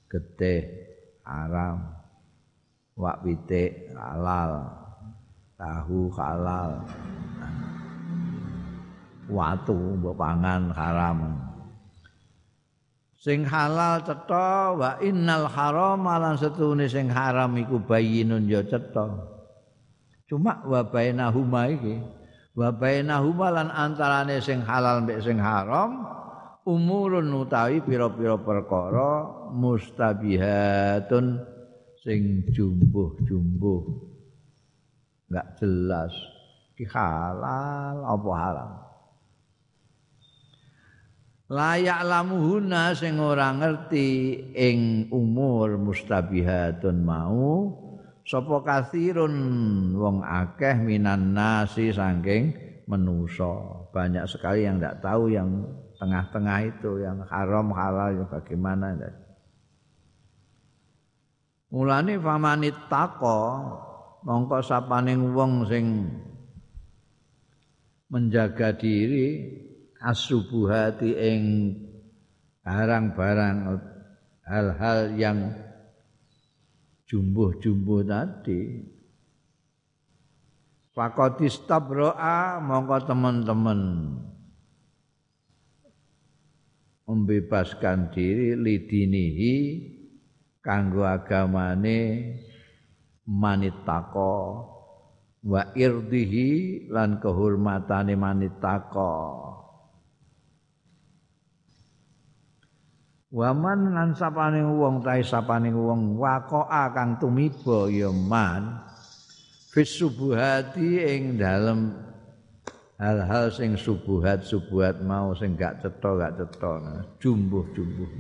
getih 0.09 0.65
haram 1.25 1.95
wak 2.95 3.25
pitik 3.25 3.91
halal 3.93 4.85
tahu 5.55 6.11
halal. 6.15 6.83
Watu 9.25 9.73
mbok 9.73 10.15
pangan 10.21 10.69
haram. 10.69 11.33
Sing 13.17 13.41
halal 13.41 14.05
cetha 14.05 14.77
wa 14.77 15.01
innal 15.01 15.49
haram 15.49 16.05
lan 16.05 16.37
setune 16.37 16.85
sing 16.85 17.09
haram 17.09 17.57
iku 17.57 17.81
bayinun 17.81 18.45
ya 18.45 18.61
cetha. 18.61 19.09
Cuma 20.29 20.61
wa 20.61 20.85
bainahuma 20.85 21.73
iki 21.73 21.97
wa 22.53 22.69
bainahuma 22.69 23.49
lan 23.49 23.73
antarane 23.73 24.37
sing 24.37 24.61
halal 24.61 25.01
mbek 25.01 25.25
sing 25.25 25.41
haram 25.41 26.05
umurun 26.65 27.29
utawi 27.45 27.79
pira-pira 27.85 28.35
perkara 28.41 29.29
mustabihatun 29.53 31.37
sing 32.01 32.49
jumbuh-jumbuh. 32.49 33.81
Enggak 35.29 35.47
jelas. 35.61 36.13
Iki 36.75 36.85
halal 36.91 37.97
apa 38.03 38.29
haram? 38.35 38.71
Layak 41.45 42.01
lamuhuna 42.09 42.97
sing 42.97 43.21
ora 43.21 43.53
ngerti 43.53 44.41
ing 44.57 45.13
umur 45.13 45.77
mustabihatun 45.77 47.05
mau 47.05 47.69
sapa 48.25 48.65
kasirun 48.65 49.37
wong 49.93 50.25
akeh 50.25 50.73
minan 50.81 51.37
nasi 51.37 51.93
saking 51.93 52.49
menusa 52.89 53.85
banyak 53.93 54.25
sekali 54.25 54.65
yang 54.65 54.81
tidak 54.81 55.05
tahu 55.05 55.29
yang 55.29 55.69
tengah-tengah 55.95 56.59
itu 56.69 57.01
yang 57.03 57.23
haram 57.27 57.71
halal 57.71 58.11
ya 58.11 58.25
bagaimana 58.27 58.95
mulane 61.71 62.15
famanit 62.15 62.75
tako 62.87 63.67
mongko 64.23 64.63
sapaning 64.63 65.35
wong 65.35 65.67
sing 65.67 66.07
menjaga 68.07 68.71
diri 68.77 69.43
asubuhati 69.99 71.11
ing 71.17 71.41
barang-barang 72.63 73.57
hal-hal 74.45 74.99
yang 75.17 75.53
jumbuh-jumbuh 77.09 78.01
tadi. 78.05 78.93
Fakotis 80.95 81.59
tabroa 81.67 82.63
mongko 82.63 82.97
teman-teman 83.03 83.81
membebaskan 87.05 88.09
diri 88.09 88.57
lidinihi 88.57 89.55
kanggo 90.65 91.05
agamane 91.05 92.33
manitako 93.29 94.37
wa 95.45 95.61
irdihi 95.77 96.89
lan 96.89 97.21
kehormatane 97.21 98.17
manitako 98.17 99.13
Waman 103.35 103.91
lan 103.91 104.15
sapaning 104.15 104.79
wong 104.79 105.03
ta 105.03 105.19
sapaning 105.19 105.75
wong 105.75 106.15
waqa'a 106.15 106.95
kang 106.95 107.19
tumiba 107.19 107.91
ya 107.91 108.07
man 108.07 108.79
fis 109.75 109.91
subuhati 109.99 111.03
ing 111.03 111.35
dalem 111.35 112.04
hal-hal 112.95 113.51
sing 113.51 113.75
subuhat 113.75 114.47
subuhat 114.47 115.03
mau 115.03 115.35
sing 115.35 115.55
gak 115.59 115.83
cetha 115.83 116.11
gak 116.15 116.33
cetha. 116.39 116.73
Jumbuh-jumbuh 117.19 118.11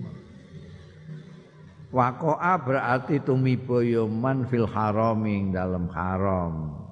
waqa'a 1.95 2.59
berarti 2.59 3.23
tumiba 3.23 3.79
ya 3.79 4.03
man 4.03 4.43
fil 4.51 4.67
haraming 4.67 5.55
dalem 5.55 5.87
haram. 5.95 6.83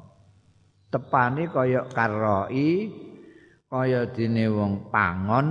Tepane 0.87 1.51
kaya 1.51 1.83
karoi 1.91 2.87
kaya 3.67 4.07
dene 4.07 4.45
wong 4.47 4.93
pangon 4.93 5.47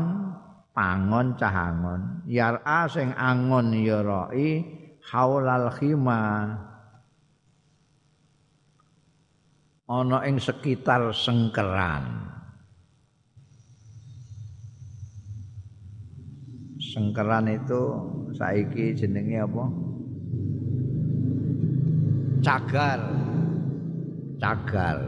pangon 0.72 1.34
cahangon 1.36 2.24
yara 2.30 2.88
sing 2.88 3.10
angon 3.18 3.74
ya 3.74 4.00
rai 4.00 4.62
haulal 5.10 5.68
khima 5.74 6.54
ana 9.92 10.24
ing 10.24 10.40
sekitar 10.40 11.12
sengkeran. 11.12 12.32
Sengkeran 16.80 17.52
itu 17.52 17.82
saiki 18.32 18.96
jenenge 18.96 19.44
apa? 19.44 19.64
Cagar. 22.40 23.00
Cagar. 24.40 24.98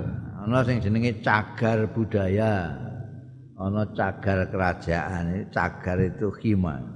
Ana 0.45 0.61
sing 0.69 0.85
jenenge 0.85 1.25
cagar 1.25 1.89
budaya. 1.89 2.77
Ana 3.57 3.89
cagar 3.97 4.53
kerajaan. 4.53 5.49
Cagar 5.49 5.99
itu 6.05 6.29
khima 6.37 6.95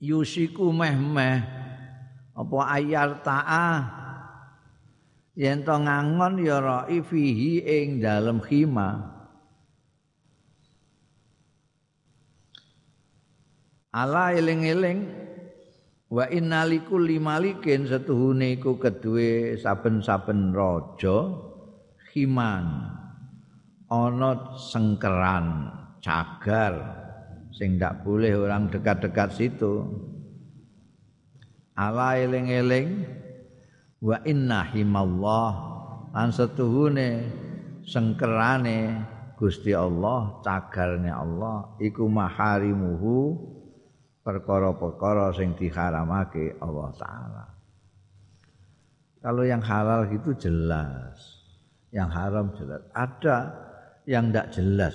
yusiku 0.00 0.72
meh-meh. 0.72 1.40
Apa 2.36 2.58
ayar 2.76 3.24
ta'a 3.24 3.68
yen 5.36 5.62
to 5.62 5.76
ngangon 5.76 6.40
ya 6.40 6.58
ra'i 6.64 7.04
fihi 7.04 7.62
ing 7.62 8.00
dalem 8.00 8.40
khima 8.40 9.16
ala 13.92 14.32
eling-eling 14.32 15.06
wa 16.12 16.24
innalikul 16.30 17.02
limalikin 17.02 17.88
setuhune 17.88 18.60
iku 18.60 18.78
kedue 18.78 19.58
saben-saben 19.58 20.54
raja 20.54 21.32
khiman. 22.12 22.92
Ana 23.86 24.58
sengkeran 24.58 25.70
cagar 26.02 26.74
sing 27.54 27.78
ndak 27.78 28.02
boleh 28.02 28.34
orang 28.34 28.66
dekat-dekat 28.66 29.30
situ. 29.30 29.86
Ala 31.78 32.18
eling-eling 32.18 33.06
wa 34.00 34.16
inna 34.24 34.66
himallah. 34.66 35.52
Lan 36.16 36.32
setuhune 36.32 37.10
sengkerane 37.84 39.04
Gusti 39.36 39.76
Allah 39.76 40.40
cagarne 40.40 41.12
Allah 41.12 41.76
iku 41.76 42.08
maharimuhu 42.08 43.36
perkara-perkara 44.24 45.36
sing 45.36 45.52
diharamake 45.60 46.56
Allah 46.56 46.88
taala. 46.96 47.44
Kalau 49.20 49.44
yang 49.44 49.60
halal 49.60 50.08
itu 50.08 50.32
jelas. 50.40 51.44
Yang 51.92 52.10
haram 52.16 52.46
jelas. 52.56 52.82
Ada 52.96 53.36
yang 54.08 54.32
tidak 54.32 54.48
jelas 54.56 54.94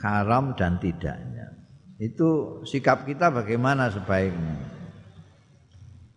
haram 0.00 0.56
dan 0.56 0.80
tidaknya. 0.80 1.52
Itu 2.00 2.60
sikap 2.64 3.04
kita 3.04 3.28
bagaimana 3.28 3.92
sebaiknya? 3.92 4.56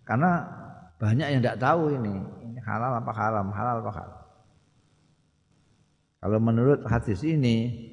Karena 0.08 0.62
banyak 1.03 1.27
yang 1.35 1.41
tidak 1.43 1.59
tahu 1.59 1.91
ini. 1.99 2.15
Ini 2.47 2.59
halal 2.63 3.03
apa 3.03 3.11
haram? 3.11 3.51
Halal 3.51 3.83
apa 3.83 3.91
haram? 3.91 4.23
Kalau 6.23 6.39
menurut 6.39 6.79
hadis 6.87 7.19
ini 7.27 7.91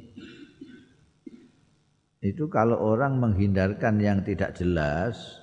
itu 2.22 2.46
kalau 2.46 2.78
orang 2.78 3.18
menghindarkan 3.18 3.98
yang 3.98 4.22
tidak 4.22 4.54
jelas 4.54 5.42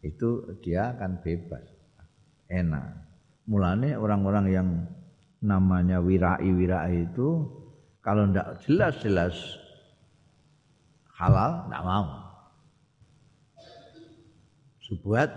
itu 0.00 0.56
dia 0.64 0.96
akan 0.96 1.20
bebas. 1.20 1.68
Enak. 2.48 2.96
Mulane 3.44 4.00
orang-orang 4.00 4.46
yang 4.48 4.68
namanya 5.44 6.00
wirai-wirai 6.00 7.12
itu 7.12 7.44
kalau 8.00 8.24
tidak 8.32 8.56
jelas-jelas 8.64 9.36
halal 11.12 11.68
tidak 11.68 11.84
mau. 11.84 12.06
Subuhat 14.88 15.28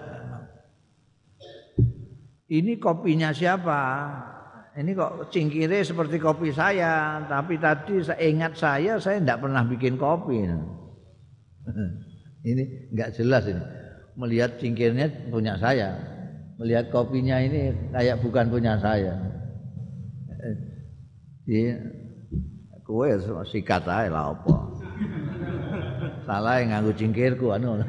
Ini 2.52 2.84
kopinya 2.84 3.32
siapa? 3.32 3.80
Ini 4.76 4.92
kok 4.92 5.32
cingkire 5.32 5.88
seperti 5.88 6.20
kopi 6.20 6.52
saya, 6.52 7.24
tapi 7.24 7.56
tadi 7.56 8.04
saya 8.04 8.20
ingat 8.20 8.60
saya, 8.60 9.00
saya 9.00 9.24
tidak 9.24 9.48
pernah 9.48 9.64
bikin 9.64 9.96
kopi. 9.96 10.44
ini 12.52 12.92
nggak 12.92 13.16
jelas 13.16 13.48
ini. 13.48 13.64
Melihat 14.20 14.60
cingkirnya 14.60 15.32
punya 15.32 15.56
saya, 15.56 15.96
melihat 16.60 16.92
kopinya 16.92 17.40
ini 17.40 17.72
kayak 17.96 18.20
bukan 18.20 18.52
punya 18.52 18.76
saya. 18.84 19.16
Jadi 21.48 21.72
kowe 22.84 23.08
sikat 23.48 23.88
ae 23.88 24.12
lah 24.12 24.36
apa. 24.36 24.56
Salah 26.28 26.60
yang 26.60 26.76
nganggo 26.76 26.92
cingkirku 27.00 27.56
anu. 27.56 27.80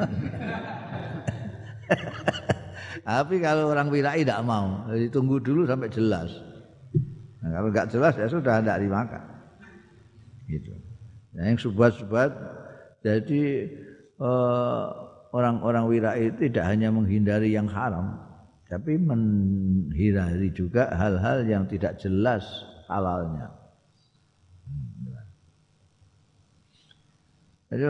Tapi 3.03 3.43
kalau 3.43 3.75
orang 3.75 3.91
wirai 3.91 4.23
tidak 4.23 4.47
mau, 4.47 4.87
jadi 4.87 5.11
tunggu 5.11 5.43
dulu 5.43 5.67
sampai 5.67 5.91
jelas. 5.91 6.31
Nah, 7.43 7.51
kalau 7.59 7.69
nggak 7.75 7.91
jelas 7.91 8.15
ya 8.15 8.31
sudah 8.31 8.63
tidak 8.63 8.79
dimakan. 8.79 9.23
Gitu. 10.47 10.71
Nah, 11.35 11.51
yang 11.51 11.59
subat-subat, 11.59 12.31
jadi 13.03 13.43
eh, 14.23 14.87
orang-orang 15.35 15.85
wirai 15.91 16.31
tidak 16.39 16.63
hanya 16.63 16.95
menghindari 16.95 17.51
yang 17.51 17.67
haram, 17.67 18.23
tapi 18.71 18.95
menghindari 18.95 20.55
juga 20.55 20.95
hal-hal 20.95 21.43
yang 21.43 21.67
tidak 21.67 21.99
jelas 21.99 22.47
halalnya. 22.87 23.51
Jadi 27.73 27.89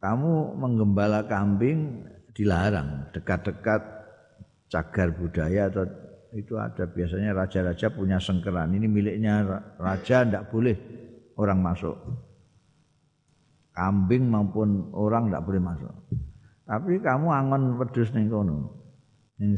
kamu 0.00 0.60
menggembala 0.60 1.24
kambing 1.24 2.04
dilarang 2.36 3.08
dekat-dekat 3.16 3.80
cagar 4.68 5.08
budaya 5.16 5.72
atau 5.72 5.88
itu 6.36 6.54
ada. 6.60 6.84
Biasanya 6.84 7.32
raja-raja 7.32 7.88
punya 7.88 8.20
sengkeran. 8.20 8.76
Ini 8.76 8.86
miliknya 8.86 9.40
raja 9.80 10.26
tidak 10.26 10.52
boleh 10.52 10.76
orang 11.40 11.64
masuk. 11.64 11.96
Kambing 13.72 14.28
maupun 14.28 14.92
orang 14.92 15.32
tidak 15.32 15.44
boleh 15.48 15.62
masuk. 15.64 15.94
Tapi 16.66 16.98
kamu 16.98 17.26
angon 17.30 17.62
wedus 17.78 18.10
ning 18.12 18.26
kono 18.28 18.86
ning 19.36 19.52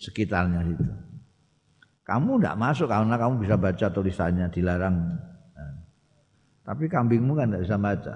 sekitarnya 0.00 0.64
itu 0.64 0.88
kamu 2.08 2.40
tidak 2.40 2.58
masuk 2.58 2.88
karena 2.90 3.14
kamu 3.14 3.34
bisa 3.38 3.54
baca 3.54 3.86
tulisannya 3.92 4.46
dilarang. 4.50 4.96
Nah. 5.54 5.74
tapi 6.66 6.90
kambingmu 6.90 7.38
kan 7.38 7.52
tidak 7.52 7.62
bisa 7.68 7.76
baca 7.78 8.14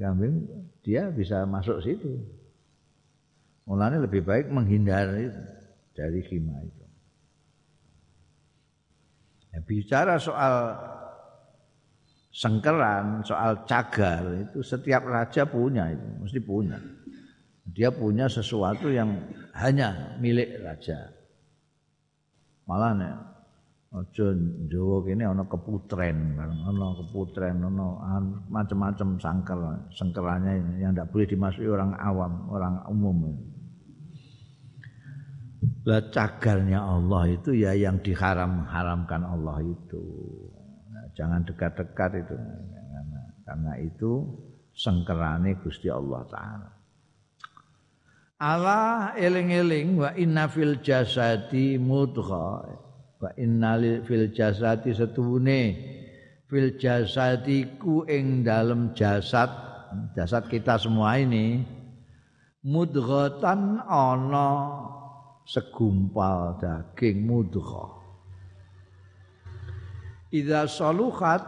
kambing 0.00 0.44
dia 0.84 1.08
bisa 1.10 1.44
masuk 1.48 1.80
situ. 1.80 2.20
Mulanya 3.64 4.04
lebih 4.04 4.20
baik 4.20 4.52
menghindari 4.52 5.32
dari 5.96 6.20
khima 6.28 6.60
itu. 6.60 6.84
Ya, 9.54 9.58
bicara 9.64 10.20
soal 10.20 10.76
sengkeran, 12.34 13.22
soal 13.22 13.62
cagar 13.64 14.26
itu 14.50 14.60
setiap 14.60 15.06
raja 15.06 15.46
punya 15.46 15.94
itu, 15.94 16.08
mesti 16.20 16.40
punya. 16.42 16.76
Dia 17.64 17.88
punya 17.88 18.28
sesuatu 18.28 18.92
yang 18.92 19.16
hanya 19.56 20.18
milik 20.20 20.60
raja. 20.60 21.08
Malah 22.68 22.92
Aja 23.94 24.26
Jawa 24.66 25.06
kene 25.06 25.22
ana 25.22 25.46
keputren, 25.46 26.34
ana 26.34 26.88
keputren, 26.98 27.62
ana 27.62 28.18
macam-macam 28.50 29.22
sangkel, 29.22 29.60
sengkelannya 29.94 30.82
yang 30.82 30.90
tidak 30.98 31.14
boleh 31.14 31.30
dimasuki 31.30 31.70
orang 31.70 31.94
awam, 32.02 32.50
orang 32.50 32.82
umum. 32.90 33.38
Lah 35.86 36.02
cagarnya 36.10 36.82
Allah 36.82 37.38
itu 37.38 37.54
ya 37.54 37.70
yang 37.70 38.02
diharam-haramkan 38.02 39.22
Allah 39.22 39.62
itu. 39.62 40.02
Nah, 40.90 41.06
jangan 41.14 41.46
dekat-dekat 41.46 42.10
itu 42.18 42.34
karena, 42.34 43.20
karena 43.46 43.72
itu 43.78 44.26
sengkerane 44.74 45.54
Gusti 45.62 45.86
Allah 45.86 46.26
taala. 46.26 46.70
Allah 48.42 49.14
eling-eling 49.14 50.02
wa 50.02 50.10
inna 50.18 50.50
fil 50.50 50.82
jasadi 50.82 51.78
mudghah 51.78 52.84
wa 53.24 53.32
innal 53.40 54.04
fil 54.04 54.28
jasadi 54.28 54.92
setuhune. 54.92 55.62
Fil 56.44 56.76
jasadiku 56.76 58.04
ing 58.04 58.44
dalam 58.44 58.92
jasad. 58.92 59.48
Jasad 60.12 60.52
kita 60.52 60.76
semua 60.76 61.16
ini. 61.16 61.64
Mudghatan 62.64 63.80
ana 63.84 64.48
segumpal 65.44 66.56
daging 66.56 67.28
mudghah 67.28 68.00
Idza 70.32 70.64
saluhat 70.64 71.44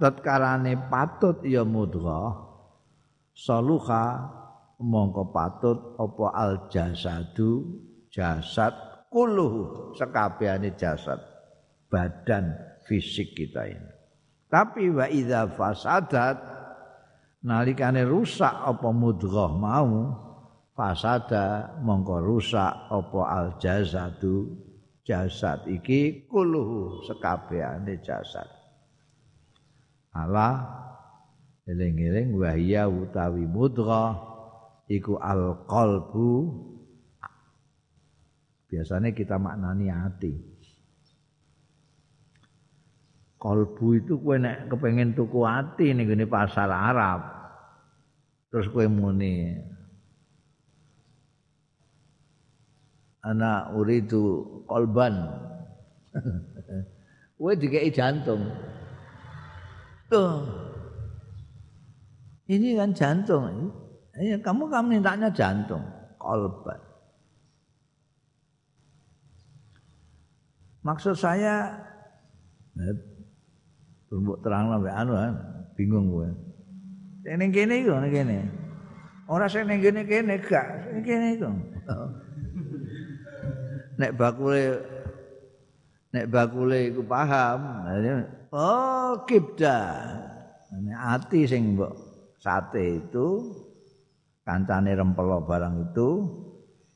tatkarane 0.00 0.88
patut 0.88 1.44
ya 1.44 1.60
mudghah 1.60 2.32
saluha 3.36 4.32
mongko 4.80 5.28
patut 5.28 5.78
apa 6.00 6.26
al 6.32 6.52
jasadu? 6.72 7.84
Jasad 8.08 8.95
kuluhu 9.10 9.94
sekabehane 9.96 10.74
jasad 10.74 11.18
badan 11.90 12.54
fisik 12.86 13.34
kita 13.34 13.66
ini. 13.70 13.92
Tapi 14.46 14.90
wa 14.94 15.06
idza 15.10 15.50
fasadat 15.50 16.38
nalikane 17.42 18.06
rusak 18.06 18.52
apa 18.52 18.88
mudghah 18.94 19.50
mau 19.54 20.14
fasada 20.76 21.76
mongko 21.82 22.16
rusak 22.22 22.72
apa 22.92 23.20
al 23.26 23.48
jazadu 23.58 24.54
jasad 25.02 25.66
iki 25.66 26.26
kuluhu 26.30 27.02
sekabehane 27.06 27.98
jasad. 28.02 28.46
Allah 30.16 30.64
eling-eling 31.66 32.38
wahya 32.38 32.86
utawi 32.86 33.44
mudghah 33.44 34.14
iku 34.86 35.18
al 35.18 35.66
qalbu 35.66 36.30
Biasanya 38.66 39.14
kita 39.14 39.38
maknani 39.38 39.86
hati. 39.90 40.34
Kolbu 43.38 43.86
itu 44.02 44.18
kue 44.18 44.42
nek 44.42 44.66
kepengen 44.66 45.14
tuku 45.14 45.46
hati 45.46 45.94
nih 45.94 46.02
gini 46.02 46.24
pasar 46.26 46.66
Arab. 46.66 47.20
Terus 48.50 48.66
kue 48.72 48.90
muni. 48.90 49.54
Anak 53.22 53.74
uri 53.74 54.02
itu 54.02 54.42
kolban. 54.66 55.14
kue 57.38 57.52
dikei 57.54 57.90
jantung. 57.94 58.50
Tuh. 60.10 60.42
Ini 62.46 62.78
kan 62.78 62.90
jantung. 62.94 63.74
Ya, 64.16 64.38
kamu 64.40 64.72
kamu 64.72 64.96
mintanya 64.96 65.28
jantung, 65.28 65.82
kolban. 66.16 66.85
Maksud 70.86 71.18
saya 71.18 71.82
Tumbuk 74.06 74.38
terang 74.38 74.70
lah 74.70 74.78
anu 75.02 75.18
kan 75.18 75.34
bingung 75.74 76.14
gue. 76.14 76.30
Ning 77.26 77.50
kene 77.50 77.82
iku 77.82 77.98
ning 77.98 78.14
kene. 78.14 78.38
Ora 79.26 79.50
sing 79.50 79.66
ning 79.66 79.82
kene 79.82 80.06
kene 80.06 80.38
gak, 80.38 80.94
ning 80.94 81.02
kene 81.02 81.26
iku. 81.34 81.50
Nek 83.98 84.14
bakule 84.14 84.78
nek 86.14 86.30
bakule 86.30 86.94
iku 86.94 87.02
paham, 87.02 87.82
oh 88.54 89.26
kibda. 89.26 90.06
Nek 90.70 90.98
ati 91.18 91.50
sing 91.50 91.74
mbok 91.74 91.98
sate 92.38 93.02
itu 93.02 93.26
kancane 94.46 94.94
rempelo 94.94 95.42
barang 95.42 95.90
itu 95.90 96.10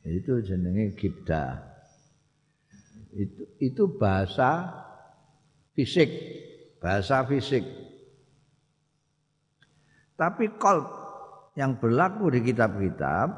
itu 0.07 0.39
jenenge 0.47 0.95
kibda. 0.95 1.70
Itu 3.15 3.43
itu 3.59 3.83
bahasa 3.99 4.71
fisik. 5.75 6.11
Bahasa 6.81 7.27
fisik. 7.29 7.65
Tapi 10.17 10.57
kolb 10.61 10.89
yang 11.57 11.77
berlaku 11.77 12.33
di 12.33 12.41
kitab-kitab 12.45 13.29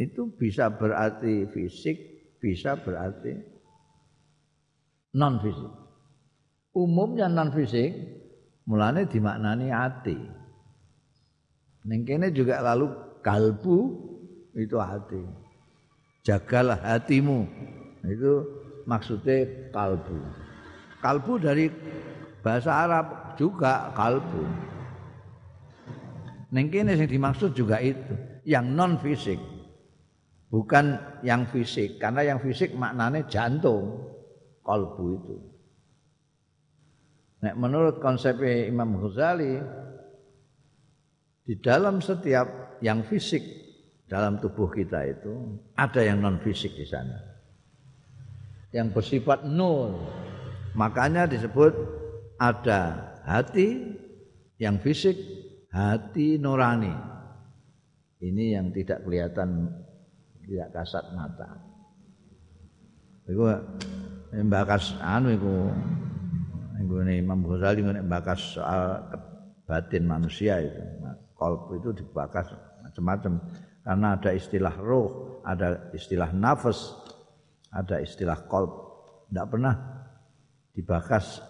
itu 0.00 0.34
bisa 0.34 0.72
berarti 0.72 1.46
fisik 1.54 1.96
bisa 2.42 2.74
berarti 2.74 3.38
non 5.14 5.38
fisik 5.38 5.70
umumnya 6.74 7.30
non 7.30 7.54
fisik 7.54 7.94
mulanya 8.66 9.06
dimaknani 9.06 9.70
hati 9.70 10.18
Neng 11.82 12.06
juga 12.30 12.62
lalu 12.62 12.94
kalbu 13.26 13.78
itu 14.54 14.78
hati. 14.78 15.18
Jagalah 16.22 16.78
hatimu 16.78 17.50
itu 18.06 18.42
maksudnya 18.86 19.70
kalbu. 19.70 20.18
Kalbu 21.02 21.32
dari 21.38 21.70
bahasa 22.42 22.70
Arab 22.86 23.38
juga 23.38 23.90
kalbu. 23.94 24.44
Neng 26.52 26.68
yang 26.68 27.08
dimaksud 27.08 27.56
juga 27.56 27.80
itu, 27.80 28.12
yang 28.44 28.74
non 28.76 29.00
fisik. 29.00 29.40
Bukan 30.52 31.00
yang 31.24 31.48
fisik, 31.48 31.96
karena 31.96 32.28
yang 32.28 32.38
fisik 32.44 32.76
maknanya 32.76 33.24
jantung, 33.24 34.04
kalbu 34.60 35.04
itu. 35.16 35.36
Nah, 37.40 37.56
menurut 37.56 38.04
konsep 38.04 38.36
Imam 38.44 39.00
Ghazali, 39.00 39.58
di 41.42 41.56
dalam 41.56 42.04
setiap 42.04 42.78
yang 42.84 43.02
fisik 43.02 43.42
dalam 44.06 44.38
tubuh 44.38 44.68
kita 44.68 45.08
itu 45.08 45.56
ada 45.74 46.04
yang 46.04 46.20
non 46.20 46.38
fisik 46.38 46.76
di 46.76 46.86
sana 46.86 47.31
yang 48.72 48.90
bersifat 48.90 49.44
nol. 49.44 50.00
Makanya 50.72 51.28
disebut 51.28 51.76
ada 52.40 53.12
hati 53.22 53.92
yang 54.56 54.80
fisik, 54.80 55.14
hati 55.68 56.40
nurani. 56.40 56.92
Ini 58.22 58.56
yang 58.56 58.72
tidak 58.72 59.04
kelihatan 59.04 59.68
tidak 60.42 60.68
kasat 60.72 61.04
mata. 61.12 61.50
Iku 63.28 63.44
mbakas 64.32 64.98
anu 64.98 65.30
iku 65.36 65.54
iku 66.82 66.94
Imam 67.06 67.44
Ghazali 67.46 67.84
mbakas 67.84 68.58
soal 68.58 69.04
batin 69.68 70.08
manusia 70.08 70.58
itu. 70.58 70.80
Nah, 71.02 71.14
itu 71.74 71.90
dibakas 71.94 72.50
macam-macam 72.82 73.32
karena 73.82 74.08
ada 74.14 74.30
istilah 74.30 74.74
roh, 74.78 75.40
ada 75.42 75.90
istilah 75.90 76.30
nafas, 76.30 77.01
ada 77.72 77.96
istilah 78.04 78.44
kolb 78.46 78.70
tidak 79.32 79.46
pernah 79.48 79.74
dibakas 80.76 81.40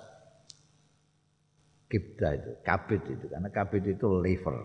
kibda 1.90 2.28
itu, 2.38 2.50
kabit 2.64 3.02
itu 3.10 3.26
karena 3.28 3.50
kabit 3.50 3.84
itu 3.84 4.06
liver. 4.22 4.56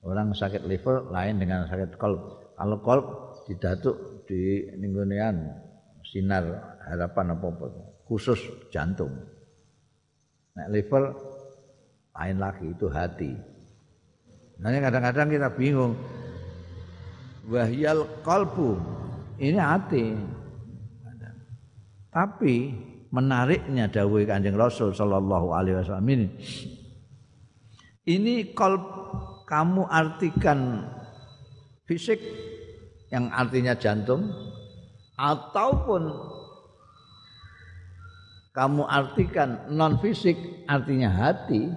Orang 0.00 0.32
sakit 0.32 0.64
liver 0.64 1.12
lain 1.12 1.42
dengan 1.42 1.68
sakit 1.68 1.96
kolb. 2.00 2.54
Kalau 2.56 2.76
kolb 2.80 3.06
didatuk 3.48 4.24
di 4.28 4.68
ninggonean 4.76 5.48
sinar 6.06 6.76
harapan 6.88 7.36
apa 7.36 7.46
apa 7.50 7.66
khusus 8.08 8.40
jantung. 8.70 9.12
Nah, 10.56 10.66
liver 10.68 11.14
lain 12.16 12.36
lagi 12.36 12.66
itu 12.68 12.86
hati. 12.92 13.32
Nah, 14.60 14.68
kadang-kadang 14.76 15.28
kita 15.32 15.48
bingung. 15.56 15.96
Wahyal 17.48 18.04
kolbu 18.20 18.76
ini 19.40 19.56
hati. 19.56 20.12
Tapi 22.10 22.74
menariknya 23.10 23.90
dawuh 23.90 24.22
Kanjeng 24.26 24.58
Rasul 24.58 24.94
sallallahu 24.94 25.50
alaihi 25.50 25.82
wasallam 25.82 26.10
ini 26.10 26.26
ini 28.06 28.54
kolb 28.54 28.82
kamu 29.50 29.82
artikan 29.90 30.86
fisik 31.86 32.22
yang 33.10 33.30
artinya 33.34 33.74
jantung 33.74 34.30
ataupun 35.18 36.06
kamu 38.54 38.82
artikan 38.86 39.66
non 39.74 39.98
fisik 39.98 40.38
artinya 40.70 41.10
hati 41.10 41.70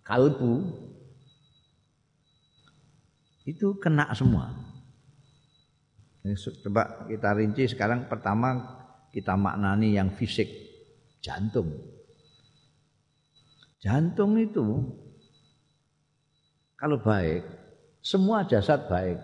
kalbu 0.00 0.64
itu 3.46 3.78
kena 3.78 4.10
semua. 4.16 4.50
Coba 6.66 7.06
kita 7.06 7.30
rinci 7.38 7.70
sekarang 7.70 8.10
pertama 8.10 8.82
kita 9.16 9.32
maknani 9.32 9.96
yang 9.96 10.12
fisik 10.12 10.44
jantung. 11.24 11.72
Jantung 13.80 14.36
itu 14.36 14.84
kalau 16.76 17.00
baik 17.00 17.40
semua 18.04 18.44
jasad 18.44 18.84
baik. 18.92 19.16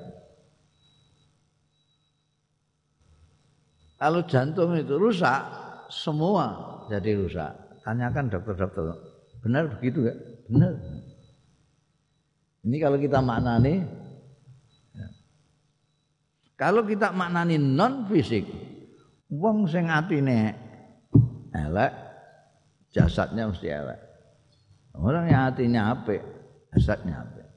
Kalau 4.00 4.24
jantung 4.24 4.72
itu 4.80 4.96
rusak 4.96 5.44
semua 5.92 6.56
jadi 6.88 7.12
rusak. 7.12 7.52
Tanyakan 7.84 8.32
dokter-dokter. 8.32 8.96
Benar 9.44 9.76
begitu 9.76 10.08
ya? 10.08 10.14
Benar. 10.48 10.72
Ini 12.64 12.76
kalau 12.80 12.96
kita 12.96 13.18
maknani 13.20 13.84
ya. 14.96 15.08
Kalau 16.56 16.86
kita 16.86 17.10
maknani 17.10 17.58
non 17.58 18.06
fisik, 18.06 18.46
wong 19.32 19.64
sing 19.64 19.88
atine 19.88 20.52
elek, 21.56 21.92
jasadnya 22.92 23.48
mesti 23.48 23.68
elek. 23.72 24.00
Orang 24.92 25.24
yang 25.32 25.48
hatinya 25.48 25.96
apik, 25.96 26.20
jasadnya 26.76 27.24
apik. 27.24 27.48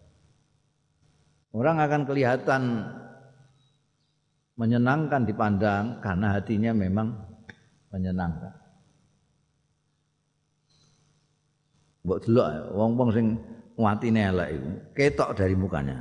Orang 1.52 1.84
akan 1.84 2.08
kelihatan 2.08 2.64
menyenangkan 4.56 5.28
dipandang 5.28 6.00
karena 6.00 6.40
hatinya 6.40 6.72
memang 6.72 7.12
menyenangkan. 7.92 8.56
Mbok 12.06 12.20
delok 12.24 12.48
wong-wong 12.72 13.10
sing 13.12 13.26
watine 13.76 14.22
elek 14.32 14.50
iku 14.56 14.70
ketok 14.96 15.32
dari 15.36 15.56
mukanya. 15.58 16.00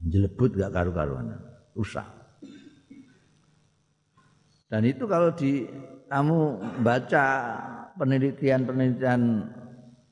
Jelebut 0.00 0.54
gak 0.54 0.72
karu-karuan. 0.72 1.34
Rusak. 1.74 2.19
Dan 4.70 4.86
itu 4.86 5.04
kalau 5.10 5.34
di 5.34 5.66
kamu 6.06 6.62
baca 6.86 7.26
penelitian-penelitian 7.98 9.50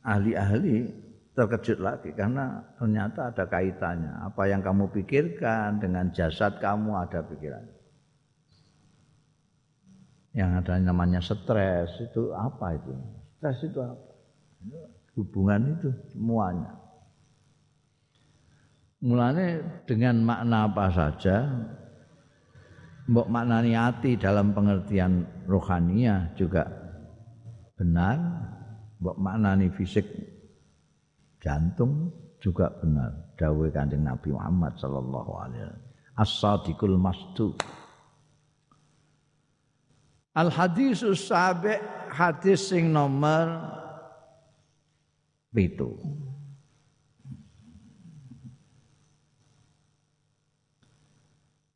ahli-ahli 0.03 0.91
terkejut 1.39 1.79
lagi 1.79 2.11
karena 2.19 2.59
ternyata 2.75 3.31
ada 3.31 3.47
kaitannya. 3.47 4.11
Apa 4.27 4.51
yang 4.51 4.59
kamu 4.59 4.91
pikirkan 4.91 5.79
dengan 5.79 6.11
jasad 6.11 6.59
kamu 6.59 6.99
ada 6.99 7.23
pikiran. 7.23 7.63
Yang 10.35 10.51
ada 10.63 10.73
namanya 10.83 11.23
stres 11.23 11.95
itu 12.03 12.35
apa 12.35 12.75
itu? 12.75 12.91
Stres 13.39 13.59
itu 13.63 13.79
apa? 13.79 14.11
Hubungan 15.15 15.79
itu 15.79 15.89
semuanya. 16.11 16.75
Mulanya 18.99 19.63
dengan 19.87 20.27
makna 20.27 20.67
apa 20.67 20.91
saja, 20.91 21.47
mbok 23.09 23.27
maknani 23.33 23.73
hati 23.73 24.21
dalam 24.21 24.53
pengertian 24.53 25.25
rohania 25.49 26.29
juga 26.37 26.69
benar, 27.75 28.21
mbok 29.01 29.17
maknani 29.17 29.73
fisik 29.73 30.05
jantung 31.41 32.13
juga 32.39 32.69
benar. 32.79 33.33
Dawuh 33.39 33.71
Kanjeng 33.71 34.05
Nabi 34.05 34.35
Muhammad 34.35 34.77
sallallahu 34.77 35.31
alaihi 35.41 35.63
wasallam. 35.65 35.85
As-sadiqul 36.19 36.99
masduq. 36.99 37.55
Al 40.35 40.51
hadisus 40.51 41.31
sabi 41.31 41.79
hadis 42.11 42.71
sing 42.71 42.91
nomor 42.91 43.63
pitu. 45.55 45.99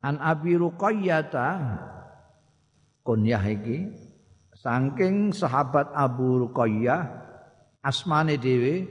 An 0.03 0.19
Abi 0.19 0.59
Ruqayyata 0.59 1.79
kunyah 3.07 3.43
iki 3.47 3.87
saking 4.51 5.31
sahabat 5.31 5.95
Abu 5.95 6.43
Ruqayyah 6.43 7.07
asmane 7.79 8.35
dhewe 8.35 8.83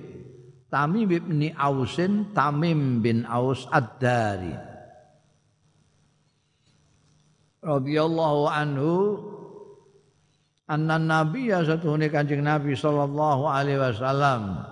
Tamim 0.73 1.05
bin 1.05 1.53
Ausin 1.53 2.33
Tamim 2.33 3.05
bin 3.05 3.29
Aus 3.29 3.69
Ad-Dari. 3.69 4.57
Radhiyallahu 7.61 8.43
anhu 8.49 9.21
anna 10.65 10.97
nabiyya 10.97 11.61
satuhune 11.69 12.09
kanjeng 12.09 12.41
nabi 12.41 12.73
sallallahu 12.73 13.53
alaihi 13.53 13.85
wasallam. 13.85 14.65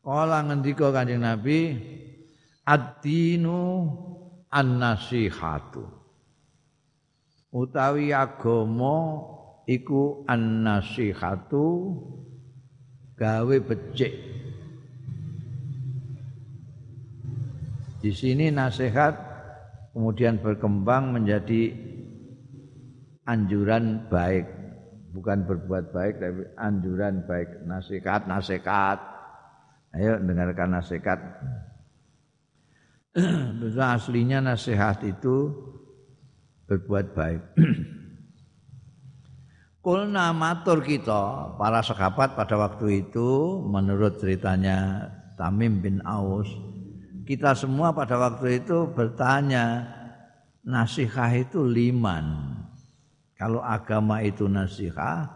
Kala 0.00 0.46
ngendika 0.46 0.94
kanjeng 0.94 1.26
nabi 1.26 1.74
ad-dinu 2.62 3.90
an-nasihatu. 4.50 5.86
Utawi 7.50 8.14
agama 8.14 9.26
iku 9.66 10.22
an-nasihatu 10.26 11.66
gawe 13.18 13.56
becik. 13.62 14.14
Di 18.00 18.10
sini 18.16 18.48
nasihat 18.48 19.12
kemudian 19.92 20.40
berkembang 20.40 21.12
menjadi 21.12 21.74
anjuran 23.28 24.08
baik. 24.08 24.46
Bukan 25.10 25.42
berbuat 25.42 25.90
baik 25.90 26.14
tapi 26.22 26.42
anjuran 26.56 27.26
baik. 27.26 27.66
Nasihat 27.66 28.24
nasihat. 28.30 28.98
Ayo 29.90 30.22
dengarkan 30.22 30.78
nasihat 30.78 31.18
aslinya 33.96 34.38
nasihat 34.38 35.02
itu 35.02 35.50
berbuat 36.70 37.06
baik. 37.14 37.42
Kulna 39.84 40.36
matur 40.36 40.84
kita 40.84 41.56
para 41.56 41.80
sahabat 41.80 42.36
pada 42.36 42.52
waktu 42.60 43.08
itu 43.08 43.60
menurut 43.64 44.20
ceritanya 44.20 45.08
Tamim 45.40 45.80
bin 45.80 46.04
Aus 46.04 46.52
kita 47.24 47.56
semua 47.56 47.94
pada 47.94 48.20
waktu 48.20 48.60
itu 48.60 48.92
bertanya 48.92 49.88
nasihat 50.66 51.32
itu 51.32 51.64
liman 51.64 52.60
kalau 53.40 53.64
agama 53.64 54.20
itu 54.20 54.44
nasihat 54.44 55.32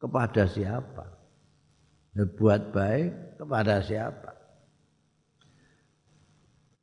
kepada 0.00 0.48
siapa? 0.48 1.04
Berbuat 2.16 2.72
baik 2.72 3.36
kepada 3.36 3.84
siapa? 3.84 4.33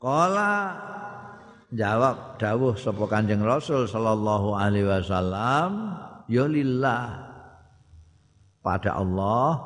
Kala 0.02 0.74
jawab 1.70 2.42
dawuh 2.42 2.74
sapa 2.74 3.06
Kanjeng 3.06 3.46
Rasul 3.46 3.86
sallallahu 3.86 4.58
alaihi 4.58 4.90
wasallam 4.90 5.94
ya 6.26 6.50
lillah 6.50 7.22
pada 8.66 8.98
Allah 8.98 9.62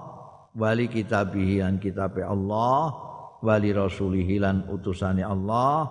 wali 0.51 0.91
kitabihi 0.91 1.63
lan 1.63 1.79
kitabe 1.79 2.19
Allah 2.19 2.91
wali 3.39 3.71
rasulihi 3.71 4.43
lan 4.43 4.67
utusane 4.67 5.23
Allah 5.23 5.88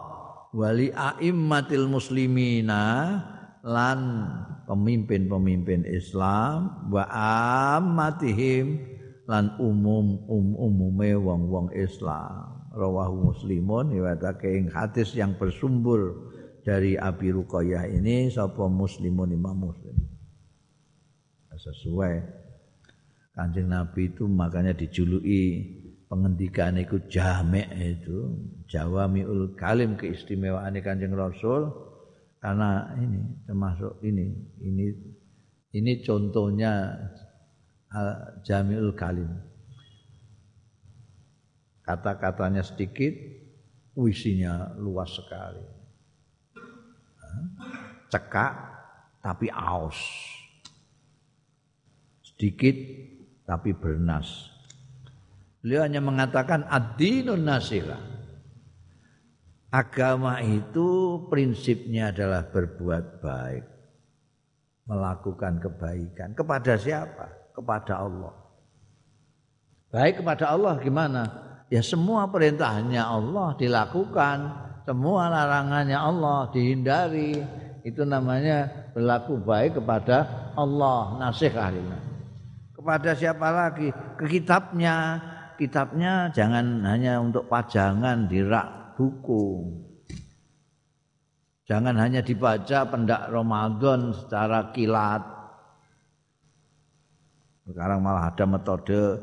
wali 0.53 0.93
aimmatil 0.93 1.89
muslimina 1.89 3.17
lan 3.65 3.99
pemimpin-pemimpin 4.69 5.89
Islam 5.89 6.85
wa 6.93 7.09
amatihim 7.81 8.77
lan 9.25 9.57
umum 9.57 10.21
um, 10.29 10.53
umume 10.53 11.17
wong-wong 11.17 11.73
Islam 11.73 12.54
rawahu 12.75 13.33
muslimun 13.33 13.95
riwayatake 13.95 14.51
ing 14.51 14.67
hadis 14.69 15.15
yang 15.15 15.39
bersumber 15.39 16.15
dari 16.67 16.99
Abi 16.99 17.31
Ruqayyah 17.31 17.87
ini 17.93 18.29
sapa 18.33 18.67
muslimun 18.67 19.31
Imam 19.31 19.71
Muslim. 19.71 19.95
Sesuai. 21.55 22.43
Kanjeng 23.35 23.67
Nabi 23.67 24.15
itu 24.15 24.31
makanya 24.31 24.75
dijuluki 24.79 25.67
pengendikan 26.07 26.79
itu 26.79 27.03
jamek 27.11 27.67
itu 27.75 28.31
jawamiul 28.71 29.59
kalim 29.59 29.99
keistimewaan 29.99 30.75
Kanjeng 30.83 31.15
Rasul. 31.15 31.71
Karena 32.39 32.93
ini 33.01 33.23
termasuk 33.49 34.05
ini 34.05 34.29
ini 34.61 34.87
ini 35.75 35.93
contohnya 36.05 36.95
jamiul 38.45 38.93
kalim 38.95 39.54
kata-katanya 41.85 42.65
sedikit 42.65 43.13
isinya 43.95 44.75
luas 44.81 45.15
sekali. 45.15 45.63
Cekak 48.11 48.53
tapi 49.23 49.47
aus. 49.53 49.99
Sedikit 52.25 52.75
tapi 53.47 53.71
bernas. 53.77 54.51
Beliau 55.63 55.87
hanya 55.87 56.03
mengatakan 56.03 56.67
ad-dinun 56.67 57.41
nasila. 57.41 57.97
Agama 59.75 60.39
itu 60.39 61.19
prinsipnya 61.27 62.15
adalah 62.15 62.47
berbuat 62.47 63.05
baik 63.19 63.65
melakukan 64.87 65.59
kebaikan. 65.59 66.31
Kepada 66.37 66.79
siapa? 66.79 67.27
Kepada 67.51 68.07
Allah. 68.07 68.35
Baik 69.91 70.23
kepada 70.23 70.51
Allah 70.51 70.75
gimana 70.83 71.23
ya 71.69 71.81
semua 71.85 72.29
perintahnya 72.29 73.05
Allah 73.05 73.57
dilakukan. 73.57 74.65
Semua 74.85 75.33
larangannya 75.33 75.97
Allah 75.97 76.53
dihindari. 76.53 77.41
Itu 77.85 78.05
namanya 78.05 78.69
berlaku 78.93 79.41
baik 79.41 79.81
kepada 79.81 80.25
Allah 80.57 81.21
nasihat 81.21 81.73
kepada 82.85 83.17
siapa 83.17 83.49
lagi? 83.49 83.89
Ke 84.21 84.29
kitabnya. 84.29 85.21
Kitabnya 85.55 86.35
jangan 86.35 86.83
hanya 86.83 87.23
untuk 87.23 87.47
pajangan 87.47 88.27
di 88.27 88.43
rak 88.43 88.99
buku 88.99 89.71
jangan 91.65 91.97
hanya 91.97 92.21
dibaca 92.21 92.85
pendak 92.91 93.31
Ramadan 93.33 94.13
secara 94.13 94.75
kilat. 94.75 95.23
Sekarang 97.65 98.05
malah 98.05 98.29
ada 98.29 98.45
metode 98.45 99.17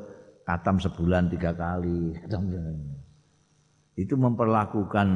katam 0.44 0.82
sebulan 0.82 1.30
tiga 1.32 1.54
kali 1.54 2.18
itu 4.00 4.16
memperlakukan 4.16 5.08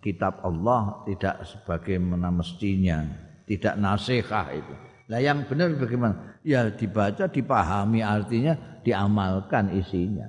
kitab 0.00 0.40
Allah 0.44 1.04
tidak 1.08 1.44
sebagaimana 1.48 2.28
mestinya, 2.28 3.04
tidak 3.48 3.74
nasihat 3.80 4.52
itu. 4.52 4.74
Nah 5.08 5.20
yang 5.20 5.44
benar 5.48 5.72
bagaimana? 5.76 6.40
Ya 6.44 6.68
dibaca, 6.68 7.28
dipahami 7.28 8.04
artinya, 8.04 8.56
diamalkan 8.84 9.72
isinya. 9.76 10.28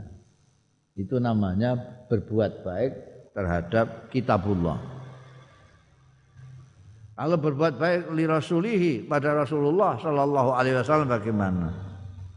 Itu 0.96 1.20
namanya 1.20 1.76
berbuat 2.08 2.64
baik 2.64 2.94
terhadap 3.36 4.08
kitabullah. 4.12 4.80
Kalau 7.16 7.40
berbuat 7.40 7.80
baik 7.80 8.12
li 8.12 8.28
rasulihi 8.28 9.08
pada 9.08 9.32
Rasulullah 9.36 9.96
sallallahu 10.00 10.52
alaihi 10.56 10.76
wasallam 10.80 11.08
bagaimana? 11.08 11.85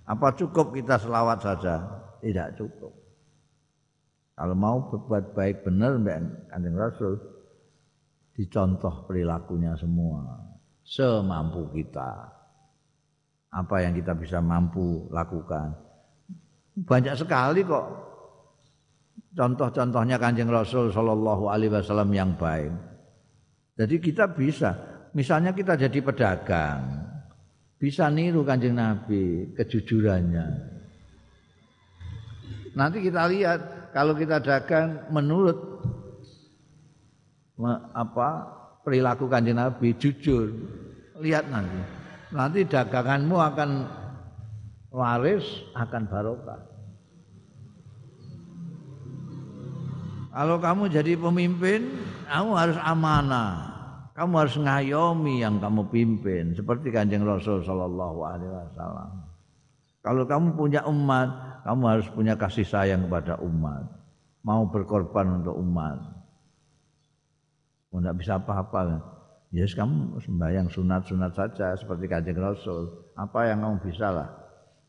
Apa 0.08 0.32
cukup 0.32 0.72
kita 0.72 0.96
selawat 0.96 1.44
saja? 1.44 1.84
Tidak 2.24 2.56
cukup. 2.56 2.96
Kalau 4.38 4.56
mau 4.56 4.88
berbuat 4.88 5.36
baik 5.36 5.68
benar 5.68 6.00
mbak 6.00 6.48
kanjeng 6.48 6.78
Rasul, 6.78 7.18
dicontoh 8.32 9.04
perilakunya 9.04 9.74
semua 9.76 10.48
semampu 10.88 11.68
kita. 11.74 12.32
Apa 13.52 13.84
yang 13.84 13.92
kita 13.92 14.16
bisa 14.16 14.40
mampu 14.40 15.08
lakukan. 15.12 15.76
Banyak 16.78 17.18
sekali 17.18 17.66
kok 17.66 17.86
contoh-contohnya 19.36 20.16
kanjeng 20.16 20.48
Rasul 20.48 20.88
Shallallahu 20.94 21.50
Alaihi 21.52 21.72
Wasallam 21.74 22.10
yang 22.14 22.32
baik. 22.38 22.72
Jadi 23.78 23.96
kita 24.02 24.30
bisa, 24.30 24.74
misalnya 25.14 25.54
kita 25.54 25.78
jadi 25.78 25.98
pedagang, 26.02 27.07
bisa 27.78 28.10
niru 28.10 28.42
kanjeng 28.42 28.74
Nabi 28.74 29.54
kejujurannya. 29.54 30.46
Nanti 32.74 32.98
kita 33.02 33.26
lihat 33.30 33.90
kalau 33.94 34.14
kita 34.18 34.42
dagang 34.42 35.10
menurut 35.14 35.56
apa 37.94 38.28
perilaku 38.82 39.30
kanjeng 39.30 39.58
Nabi 39.58 39.94
jujur. 39.94 40.50
Lihat 41.18 41.50
nanti. 41.50 41.80
Nanti 42.28 42.60
daganganmu 42.66 43.34
akan 43.34 43.70
waris 44.92 45.46
akan 45.74 46.02
barokah. 46.06 46.60
Kalau 50.28 50.62
kamu 50.62 50.82
jadi 50.92 51.18
pemimpin 51.18 51.88
kamu 52.30 52.50
harus 52.54 52.78
amanah 52.78 53.67
kamu 54.18 54.34
harus 54.34 54.56
ngayomi 54.58 55.46
yang 55.46 55.62
kamu 55.62 55.86
pimpin 55.94 56.58
seperti 56.58 56.90
kanjeng 56.90 57.22
Rasul 57.22 57.62
Shallallahu 57.62 58.18
Alaihi 58.26 58.50
Wasallam 58.50 59.28
kalau 60.08 60.24
kamu 60.24 60.54
punya 60.54 60.80
umat, 60.86 61.60
kamu 61.68 61.82
harus 61.84 62.08
punya 62.14 62.38
kasih 62.38 62.64
sayang 62.64 63.04
kepada 63.04 63.36
umat. 63.42 63.84
Mau 64.46 64.64
berkorban 64.70 65.42
untuk 65.42 65.58
umat. 65.58 65.98
Tidak 67.92 68.14
bisa 68.16 68.38
apa-apa. 68.38 69.02
Ya 69.52 69.64
yes, 69.64 69.76
kamu 69.76 70.16
sembahyang 70.22 70.72
sunat-sunat 70.72 71.32
saja 71.36 71.76
seperti 71.76 72.08
kanjeng 72.08 72.40
Rasul. 72.40 73.12
Apa 73.20 73.52
yang 73.52 73.64
kamu 73.64 73.76
bisa 73.84 74.08
lah. 74.08 74.28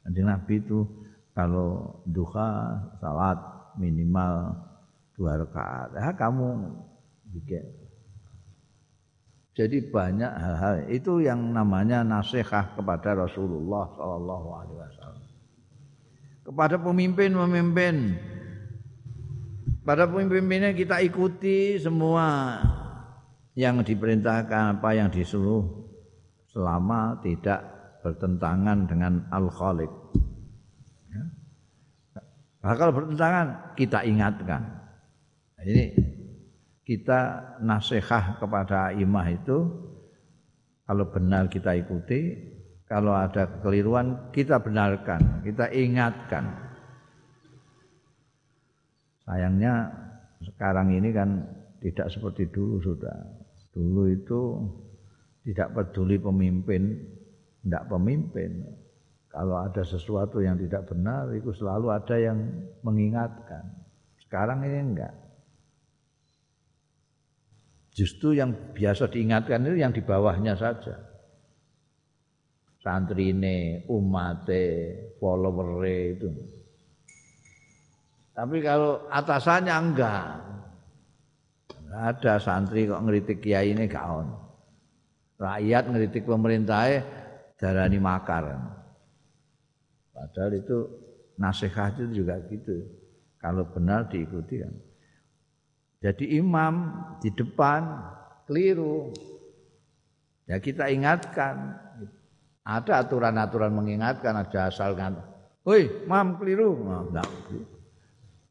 Kanjeng 0.07 0.29
Nabi 0.29 0.55
itu 0.61 0.87
kalau 1.35 1.99
duha 2.07 2.79
salat 3.03 3.39
minimal 3.75 4.55
dua 5.19 5.35
rakaat. 5.35 5.99
Ya 5.99 6.15
kamu 6.15 6.47
bikin. 7.33 7.78
Jadi 9.59 9.91
banyak 9.91 10.33
hal-hal 10.39 10.87
itu 10.87 11.19
yang 11.19 11.51
namanya 11.51 11.99
nasihat 11.99 12.79
kepada 12.79 13.11
Rasulullah 13.11 13.91
Shallallahu 13.91 14.47
Alaihi 14.55 14.79
Wasallam. 14.79 15.27
Kepada 16.47 16.79
pemimpin-pemimpin, 16.79 18.15
pada 19.83 20.07
pemimpinnya 20.07 20.71
kita 20.71 21.03
ikuti 21.03 21.75
semua 21.75 22.55
yang 23.51 23.83
diperintahkan 23.83 24.79
apa 24.79 24.95
yang 24.95 25.11
disuruh 25.11 25.67
selama 26.47 27.19
tidak 27.19 27.59
bertentangan 27.99 28.87
dengan 28.87 29.27
al 29.27 29.51
khaliq 29.51 29.91
ya. 31.11 31.23
Nah, 32.63 32.73
kalau 32.79 32.95
bertentangan 32.95 33.75
kita 33.75 34.07
ingatkan. 34.07 34.63
Nah, 35.59 35.63
ini 35.67 35.91
kita 36.89 37.21
nasihat 37.61 38.41
kepada 38.41 38.89
imah 38.97 39.29
itu 39.29 39.61
kalau 40.89 41.05
benar 41.05 41.45
kita 41.45 41.77
ikuti, 41.77 42.33
kalau 42.89 43.13
ada 43.13 43.45
kekeliruan 43.45 44.33
kita 44.33 44.57
benarkan, 44.57 45.45
kita 45.45 45.69
ingatkan. 45.69 46.49
Sayangnya 49.21 49.85
sekarang 50.41 50.89
ini 50.97 51.13
kan 51.13 51.45
tidak 51.77 52.09
seperti 52.09 52.49
dulu 52.49 52.81
sudah. 52.81 53.21
Dulu 53.69 54.09
itu 54.09 54.41
tidak 55.45 55.77
peduli 55.77 56.17
pemimpin, 56.17 57.05
tidak 57.69 57.85
pemimpin. 57.85 58.65
Kalau 59.29 59.61
ada 59.61 59.85
sesuatu 59.85 60.41
yang 60.41 60.57
tidak 60.57 60.89
benar, 60.89 61.29
itu 61.37 61.53
selalu 61.53 61.93
ada 61.93 62.17
yang 62.17 62.49
mengingatkan. 62.81 63.77
Sekarang 64.25 64.65
ini 64.65 64.81
enggak. 64.89 65.28
Justru 67.99 68.31
yang 68.31 68.55
biasa 68.71 69.11
diingatkan 69.11 69.59
itu 69.67 69.83
yang 69.83 69.91
di 69.91 69.99
bawahnya 69.99 70.55
saja. 70.55 70.95
Santri 72.79 73.35
ini, 73.35 73.83
umate, 73.91 74.95
follower 75.19 75.83
itu. 75.83 76.31
Tapi 78.31 78.63
kalau 78.63 79.03
atasannya 79.11 79.75
enggak. 79.75 80.31
Enggak 81.75 82.03
ada 82.15 82.33
santri 82.39 82.87
kok 82.87 83.03
ngeritik 83.03 83.43
kiai 83.43 83.75
ini 83.75 83.83
gak 83.91 84.07
on. 84.07 84.31
Rakyat 85.35 85.83
ngeritik 85.91 86.23
pemerintahnya 86.23 87.03
darani 87.59 87.99
makar. 87.99 88.47
Padahal 90.15 90.55
itu 90.55 90.87
nasihat 91.35 91.99
itu 91.99 92.23
juga 92.23 92.39
gitu. 92.47 92.79
Kalau 93.43 93.67
benar 93.67 94.07
diikuti 94.07 94.63
kan. 94.63 94.71
Jadi 95.99 96.39
imam 96.39 96.95
di 97.19 97.29
depan 97.35 97.81
keliru. 98.47 99.11
Ya 100.47 100.57
kita 100.57 100.87
ingatkan. 100.87 101.75
Ada 102.63 103.01
aturan-aturan 103.01 103.73
mengingatkan, 103.73 104.33
ada 104.37 104.69
asal 104.69 104.93
kan. 104.93 105.17
Woi, 105.65 106.05
mam 106.05 106.37
keliru. 106.37 106.77
Nah, 107.09 107.25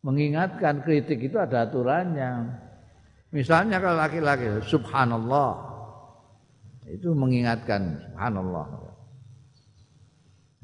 Mengingatkan 0.03 0.83
kritik 0.83 1.23
itu 1.23 1.39
ada 1.39 1.67
aturannya. 1.67 2.51
Misalnya 3.31 3.79
kalau 3.79 3.99
laki-laki, 3.99 4.63
subhanallah. 4.67 5.55
Itu 6.89 7.15
mengingatkan 7.15 8.11
subhanallah. 8.11 8.67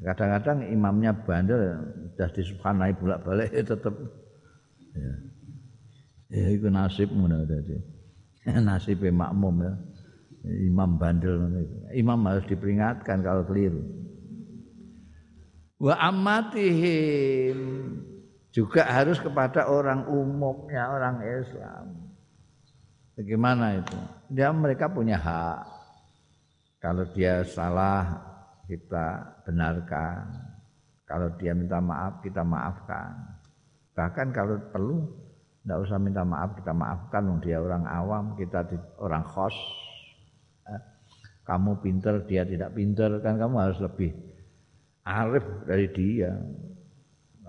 Kadang-kadang 0.03 0.67
imamnya 0.67 1.15
bandel 1.15 1.61
sudah 2.11 2.29
disubhanai 2.35 2.91
bolak-balik 2.99 3.49
tetap 3.55 3.95
ya. 4.91 5.13
Ya 6.35 6.51
itu 6.51 6.67
nasib. 6.67 7.15
Nasib 8.67 8.99
makmum 9.07 9.55
ya. 9.63 9.73
Imam 10.45 11.01
bandel 11.01 11.65
Imam 11.95 12.21
harus 12.27 12.45
diperingatkan 12.45 13.23
kalau 13.25 13.41
keliru. 13.47 13.81
Wa 15.81 15.97
amatihim 16.11 17.57
juga 18.53 18.85
harus 18.87 19.17
kepada 19.17 19.67
orang 19.67 20.05
umumnya 20.05 20.91
orang 20.91 21.19
Islam. 21.25 21.85
Bagaimana 23.15 23.79
itu? 23.79 23.97
Dia 24.29 24.51
mereka 24.51 24.91
punya 24.91 25.17
hak. 25.17 25.65
Kalau 26.83 27.07
dia 27.15 27.41
salah 27.47 28.21
kita 28.69 29.39
benarkan. 29.47 30.29
Kalau 31.07 31.31
dia 31.39 31.55
minta 31.57 31.81
maaf 31.81 32.21
kita 32.21 32.43
maafkan. 32.43 33.13
Bahkan 33.95 34.27
kalau 34.35 34.59
perlu 34.69 35.03
tidak 35.65 35.81
usah 35.81 35.97
minta 35.97 36.21
maaf 36.21 36.53
kita 36.61 36.77
maafkan 36.77 37.25
dia 37.41 37.57
orang 37.57 37.89
awam 37.89 38.37
kita 38.37 38.69
orang 39.01 39.25
khos. 39.25 39.57
Eh, 40.69 40.81
kamu 41.41 41.81
pinter 41.81 42.21
dia 42.29 42.45
tidak 42.45 42.77
pinter 42.77 43.17
kan 43.25 43.41
kamu 43.41 43.55
harus 43.57 43.81
lebih 43.81 44.13
arif 45.09 45.41
dari 45.65 45.89
dia. 45.89 46.37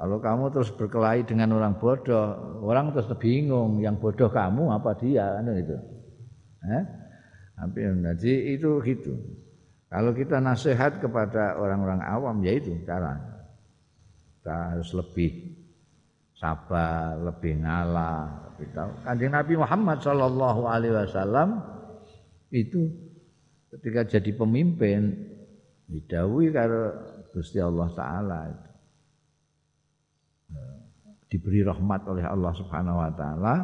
Kalau 0.01 0.17
kamu 0.17 0.49
terus 0.49 0.73
berkelahi 0.73 1.29
dengan 1.29 1.61
orang 1.61 1.77
bodoh 1.77 2.57
orang 2.65 2.97
terus 2.97 3.13
bingung 3.21 3.85
yang 3.85 4.01
bodoh 4.01 4.33
kamu 4.33 4.73
apa 4.73 4.97
dia 4.97 5.37
kan 5.37 5.53
itu. 5.53 5.77
Eh? 6.73 6.85
jadi 8.17 8.33
itu 8.57 8.81
gitu. 8.81 9.13
Kalau 9.93 10.17
kita 10.17 10.41
nasihat 10.41 11.05
kepada 11.05 11.61
orang-orang 11.61 12.01
awam 12.01 12.41
ya 12.41 12.57
itu 12.57 12.81
cara. 12.89 13.21
Kita 14.41 14.73
harus 14.73 14.89
lebih 14.97 15.46
sabar, 16.37 17.17
lebih 17.17 17.65
ngalah, 17.65 18.53
lebih 18.53 18.69
tahu. 18.77 18.91
Kanjeng 19.05 19.33
Nabi 19.33 19.55
Muhammad 19.57 19.99
Shallallahu 20.05 20.61
Alaihi 20.69 20.95
Wasallam 20.95 21.65
itu 22.53 22.93
ketika 23.73 24.05
jadi 24.17 24.31
pemimpin 24.37 25.17
didawi 25.89 26.53
karo 26.53 26.93
Gusti 27.33 27.61
Allah 27.61 27.89
Taala 27.97 28.43
diberi 31.27 31.65
rahmat 31.65 32.01
oleh 32.07 32.25
Allah 32.25 32.53
Subhanahu 32.55 33.03
Wa 33.03 33.13
Taala 33.17 33.55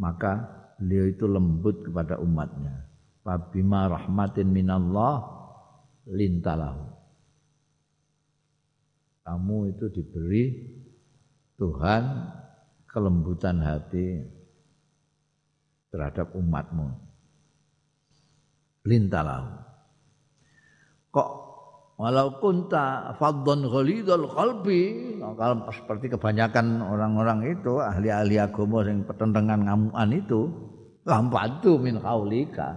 maka 0.00 0.32
beliau 0.80 1.10
itu 1.10 1.28
lembut 1.28 1.84
kepada 1.84 2.16
umatnya. 2.22 2.88
Fabima 3.20 3.84
rahmatin 3.84 4.48
minallah 4.48 5.20
lintalahu. 6.08 6.88
Kamu 9.28 9.76
itu 9.76 9.86
diberi 9.92 10.44
Tuhan 11.60 12.02
kelembutan 12.88 13.60
hati 13.60 14.24
terhadap 15.92 16.32
umatmu. 16.32 16.88
Lintalah. 18.88 19.60
Kok 21.12 21.30
walau 22.00 22.40
kunta 22.40 23.12
faddon 23.20 23.68
ghalidul 23.68 24.24
qalbi 24.32 25.14
kalau 25.20 25.68
seperti 25.68 26.08
kebanyakan 26.16 26.80
orang-orang 26.80 27.52
itu 27.52 27.76
ahli-ahli 27.76 28.40
agama 28.40 28.80
yang 28.88 29.04
pertentangan 29.04 29.60
ngamuan 29.68 30.08
itu 30.16 30.48
lampantu 31.04 31.76
min 31.76 32.00
kaulika 32.00 32.72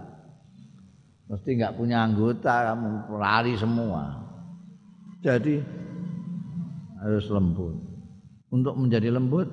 mesti 1.32 1.56
nggak 1.56 1.72
punya 1.72 2.04
anggota 2.04 2.76
kamu 2.76 3.16
lari 3.16 3.56
semua 3.56 4.28
jadi 5.24 5.64
harus 7.00 7.24
lembut 7.32 7.93
untuk 8.54 8.78
menjadi 8.78 9.10
lembut 9.10 9.50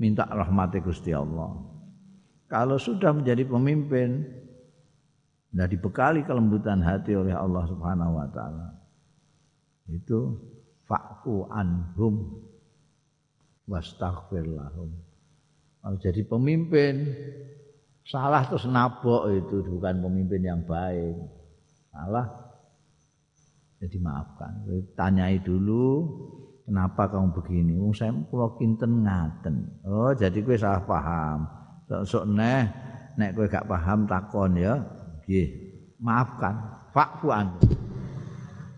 minta 0.00 0.24
rahmati 0.24 0.80
Gusti 0.80 1.12
Allah. 1.12 1.52
Kalau 2.48 2.80
sudah 2.80 3.12
menjadi 3.12 3.44
pemimpin 3.44 4.24
dan 5.52 5.68
dibekali 5.68 6.24
kelembutan 6.24 6.80
hati 6.80 7.12
oleh 7.12 7.36
Allah 7.36 7.68
Subhanahu 7.68 8.16
wa 8.16 8.28
taala. 8.32 8.68
Itu 9.92 10.40
fa'fu 10.88 11.52
anhum 11.52 12.40
wastaghfir 13.68 14.48
lahum. 14.48 14.88
Kalau 15.84 16.00
jadi 16.00 16.24
pemimpin 16.24 17.12
salah 18.08 18.48
terus 18.48 18.64
nabok 18.64 19.28
itu 19.36 19.60
bukan 19.68 20.00
pemimpin 20.00 20.40
yang 20.40 20.60
baik. 20.64 21.12
Salah 21.92 22.26
jadi 23.84 24.00
maafkan. 24.00 24.64
Tanyai 24.96 25.44
dulu 25.44 26.08
Kenapa 26.64 27.12
kamu 27.12 27.36
begini? 27.36 27.76
Wong 27.76 27.92
saya 27.92 28.16
kula 28.32 28.56
kinten 28.56 29.04
ngaten. 29.04 29.84
Oh, 29.84 30.16
jadi 30.16 30.40
kowe 30.40 30.56
salah 30.56 30.80
paham. 30.88 31.44
Sok-sok 31.84 32.24
neh 32.32 32.64
nek 33.20 33.36
kowe 33.36 33.44
gak 33.44 33.68
paham 33.68 34.08
takon 34.08 34.56
ya. 34.56 34.80
Nggih. 35.24 35.48
Maafkan. 36.00 36.56
Fa'fu 36.96 37.28
an. 37.28 37.60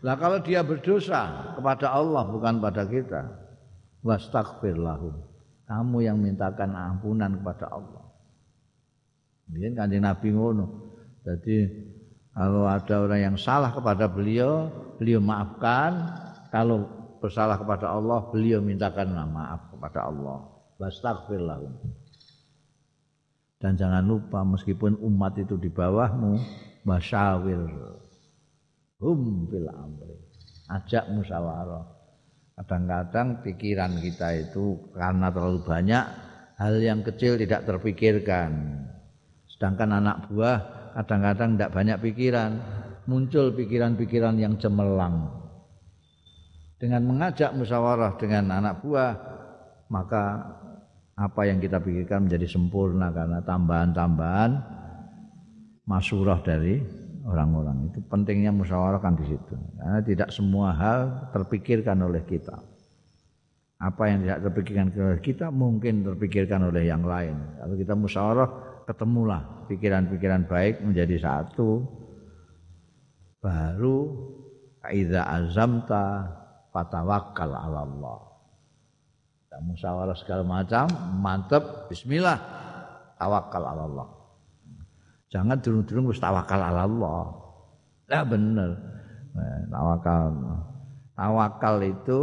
Lah 0.03 0.19
kalau 0.19 0.43
dia 0.43 0.67
berdosa 0.67 1.55
kepada 1.55 1.95
Allah 1.95 2.27
bukan 2.27 2.59
pada 2.59 2.83
kita. 2.91 3.23
Wastaghfir 4.03 4.75
lahum. 4.75 5.15
Kamu 5.67 6.03
yang 6.03 6.19
mintakan 6.19 6.75
ampunan 6.75 7.39
kepada 7.39 7.71
Allah. 7.71 8.03
Mungkin 9.47 9.79
kanjeng 9.79 10.03
Nabi 10.03 10.35
ngono. 10.35 10.67
Jadi 11.23 11.71
kalau 12.35 12.67
ada 12.67 12.95
orang 13.03 13.21
yang 13.31 13.37
salah 13.39 13.71
kepada 13.71 14.11
beliau, 14.11 14.71
beliau 14.99 15.23
maafkan. 15.23 16.07
Kalau 16.51 17.06
bersalah 17.19 17.57
kepada 17.61 17.93
Allah, 17.93 18.29
beliau 18.31 18.61
mintakan 18.61 19.13
maaf 19.31 19.73
kepada 19.73 20.09
Allah. 20.09 20.39
Wastaghfir 20.77 21.41
lahum. 21.41 21.73
Dan 23.57 23.81
jangan 23.81 24.05
lupa 24.05 24.45
meskipun 24.45 25.01
umat 25.01 25.41
itu 25.41 25.57
di 25.57 25.73
bawahmu, 25.73 26.37
masyawir 26.85 27.65
hum 29.01 29.49
fil 29.49 29.69
amri. 29.73 30.17
Ajak 30.69 31.09
musyawarah. 31.15 31.87
Kadang-kadang 32.57 33.45
pikiran 33.45 34.01
kita 34.01 34.29
itu 34.37 34.93
karena 34.97 35.29
terlalu 35.29 35.61
banyak 35.65 36.05
hal 36.57 36.75
yang 36.81 37.01
kecil 37.05 37.37
tidak 37.37 37.69
terpikirkan. 37.69 38.85
Sedangkan 39.49 39.93
anak 39.93 40.29
buah 40.29 40.59
kadang-kadang 40.97 41.57
tidak 41.57 41.73
banyak 41.73 41.99
pikiran, 42.01 42.51
muncul 43.09 43.53
pikiran-pikiran 43.53 44.37
yang 44.41 44.57
cemerlang 44.57 45.46
dengan 46.77 47.03
mengajak 47.09 47.57
musyawarah 47.57 48.21
dengan 48.21 48.53
anak 48.53 48.85
buah 48.85 49.13
maka 49.89 50.45
apa 51.17 51.49
yang 51.49 51.57
kita 51.57 51.81
pikirkan 51.81 52.29
menjadi 52.29 52.45
sempurna 52.45 53.09
karena 53.09 53.41
tambahan-tambahan 53.41 54.51
masurah 55.89 56.45
dari 56.45 56.85
orang-orang. 57.25 57.89
Itu 57.89 58.05
pentingnya 58.05 58.53
musyawarah 58.53 59.01
kan 59.01 59.17
di 59.17 59.25
situ. 59.25 59.57
Karena 59.81 60.01
tidak 60.05 60.29
semua 60.29 60.77
hal 60.77 61.33
terpikirkan 61.33 61.97
oleh 62.05 62.21
kita. 62.29 62.61
Apa 63.81 64.13
yang 64.13 64.25
tidak 64.25 64.39
terpikirkan 64.45 64.87
oleh 64.93 65.21
kita 65.21 65.47
mungkin 65.49 66.05
terpikirkan 66.05 66.69
oleh 66.69 66.85
yang 66.85 67.05
lain. 67.05 67.37
Kalau 67.61 67.75
kita 67.81 67.95
musyawarah 67.97 68.51
ketemulah 68.85 69.41
pikiran-pikiran 69.73 70.45
baik 70.45 70.85
menjadi 70.85 71.17
satu. 71.17 71.81
Baru 73.41 73.99
kaidah 74.85 75.25
azamta 75.29 76.29
fatawakkal 76.77 77.57
ala 77.57 77.89
Allah. 77.89 78.21
Kita 79.41 79.57
musyawarah 79.65 80.13
segala 80.13 80.45
macam, 80.45 80.85
mantep, 81.17 81.89
bismillah, 81.89 82.37
tawakal 83.17 83.65
ala 83.65 83.83
Allah. 83.89 84.09
Jangan 85.33 85.57
durung-durung 85.65 86.13
wis 86.13 86.21
tawakal 86.21 86.61
ala 86.61 86.85
Allah. 86.85 87.25
Lah 88.13 88.25
bener. 88.29 88.71
Nah, 89.33 89.61
tawakal. 89.73 90.25
Tawakal 91.17 91.77
itu 91.89 92.21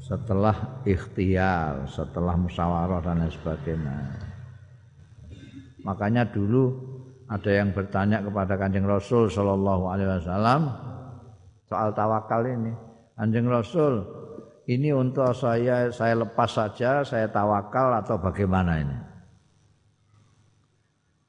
setelah 0.00 0.80
ikhtiar, 0.88 1.84
setelah 1.92 2.32
musyawarah 2.40 3.04
dan 3.04 3.20
lain 3.20 3.28
sebagainya. 3.28 3.96
Makanya 5.84 6.24
dulu 6.24 6.72
ada 7.28 7.50
yang 7.52 7.76
bertanya 7.76 8.24
kepada 8.24 8.56
Kanjeng 8.56 8.88
Rasul 8.88 9.28
sallallahu 9.28 9.84
alaihi 9.92 10.08
wasallam, 10.08 10.72
soal 11.68 11.92
tawakal 11.92 12.42
ini. 12.48 12.72
Anjing 13.20 13.46
Rasul, 13.46 14.02
ini 14.64 14.90
untuk 14.90 15.30
saya 15.36 15.92
saya 15.92 16.16
lepas 16.16 16.50
saja, 16.50 17.04
saya 17.04 17.28
tawakal 17.28 18.00
atau 18.00 18.16
bagaimana 18.18 18.80
ini? 18.80 18.98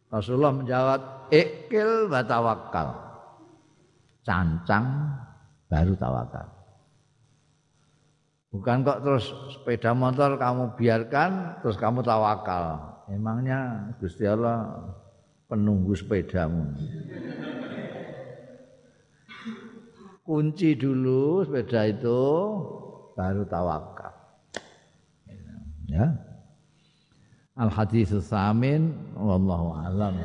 Rasulullah 0.10 0.54
menjawab, 0.56 1.30
ikil 1.30 2.10
wa 2.10 2.22
tawakal. 2.26 2.90
Cancang 4.26 5.16
baru 5.70 5.94
tawakal. 5.94 6.48
Bukan 8.50 8.82
kok 8.82 9.06
terus 9.06 9.30
sepeda 9.54 9.94
motor 9.94 10.34
kamu 10.42 10.74
biarkan 10.74 11.62
terus 11.62 11.78
kamu 11.78 12.02
tawakal. 12.02 12.82
Emangnya 13.06 13.94
Gusti 14.02 14.26
Allah 14.26 14.74
penunggu 15.46 15.94
sepedamu. 15.94 16.74
Kunci 20.30 20.78
dulu 20.78 21.42
sepeda 21.42 21.90
itu 21.90 22.22
baru 23.18 23.42
tawakal. 23.50 24.14
Ya. 25.90 26.06
Al 27.58 27.74
hadis 27.74 28.14
samin 28.30 28.94
wallahu 29.18 29.74
alam. 29.74 30.22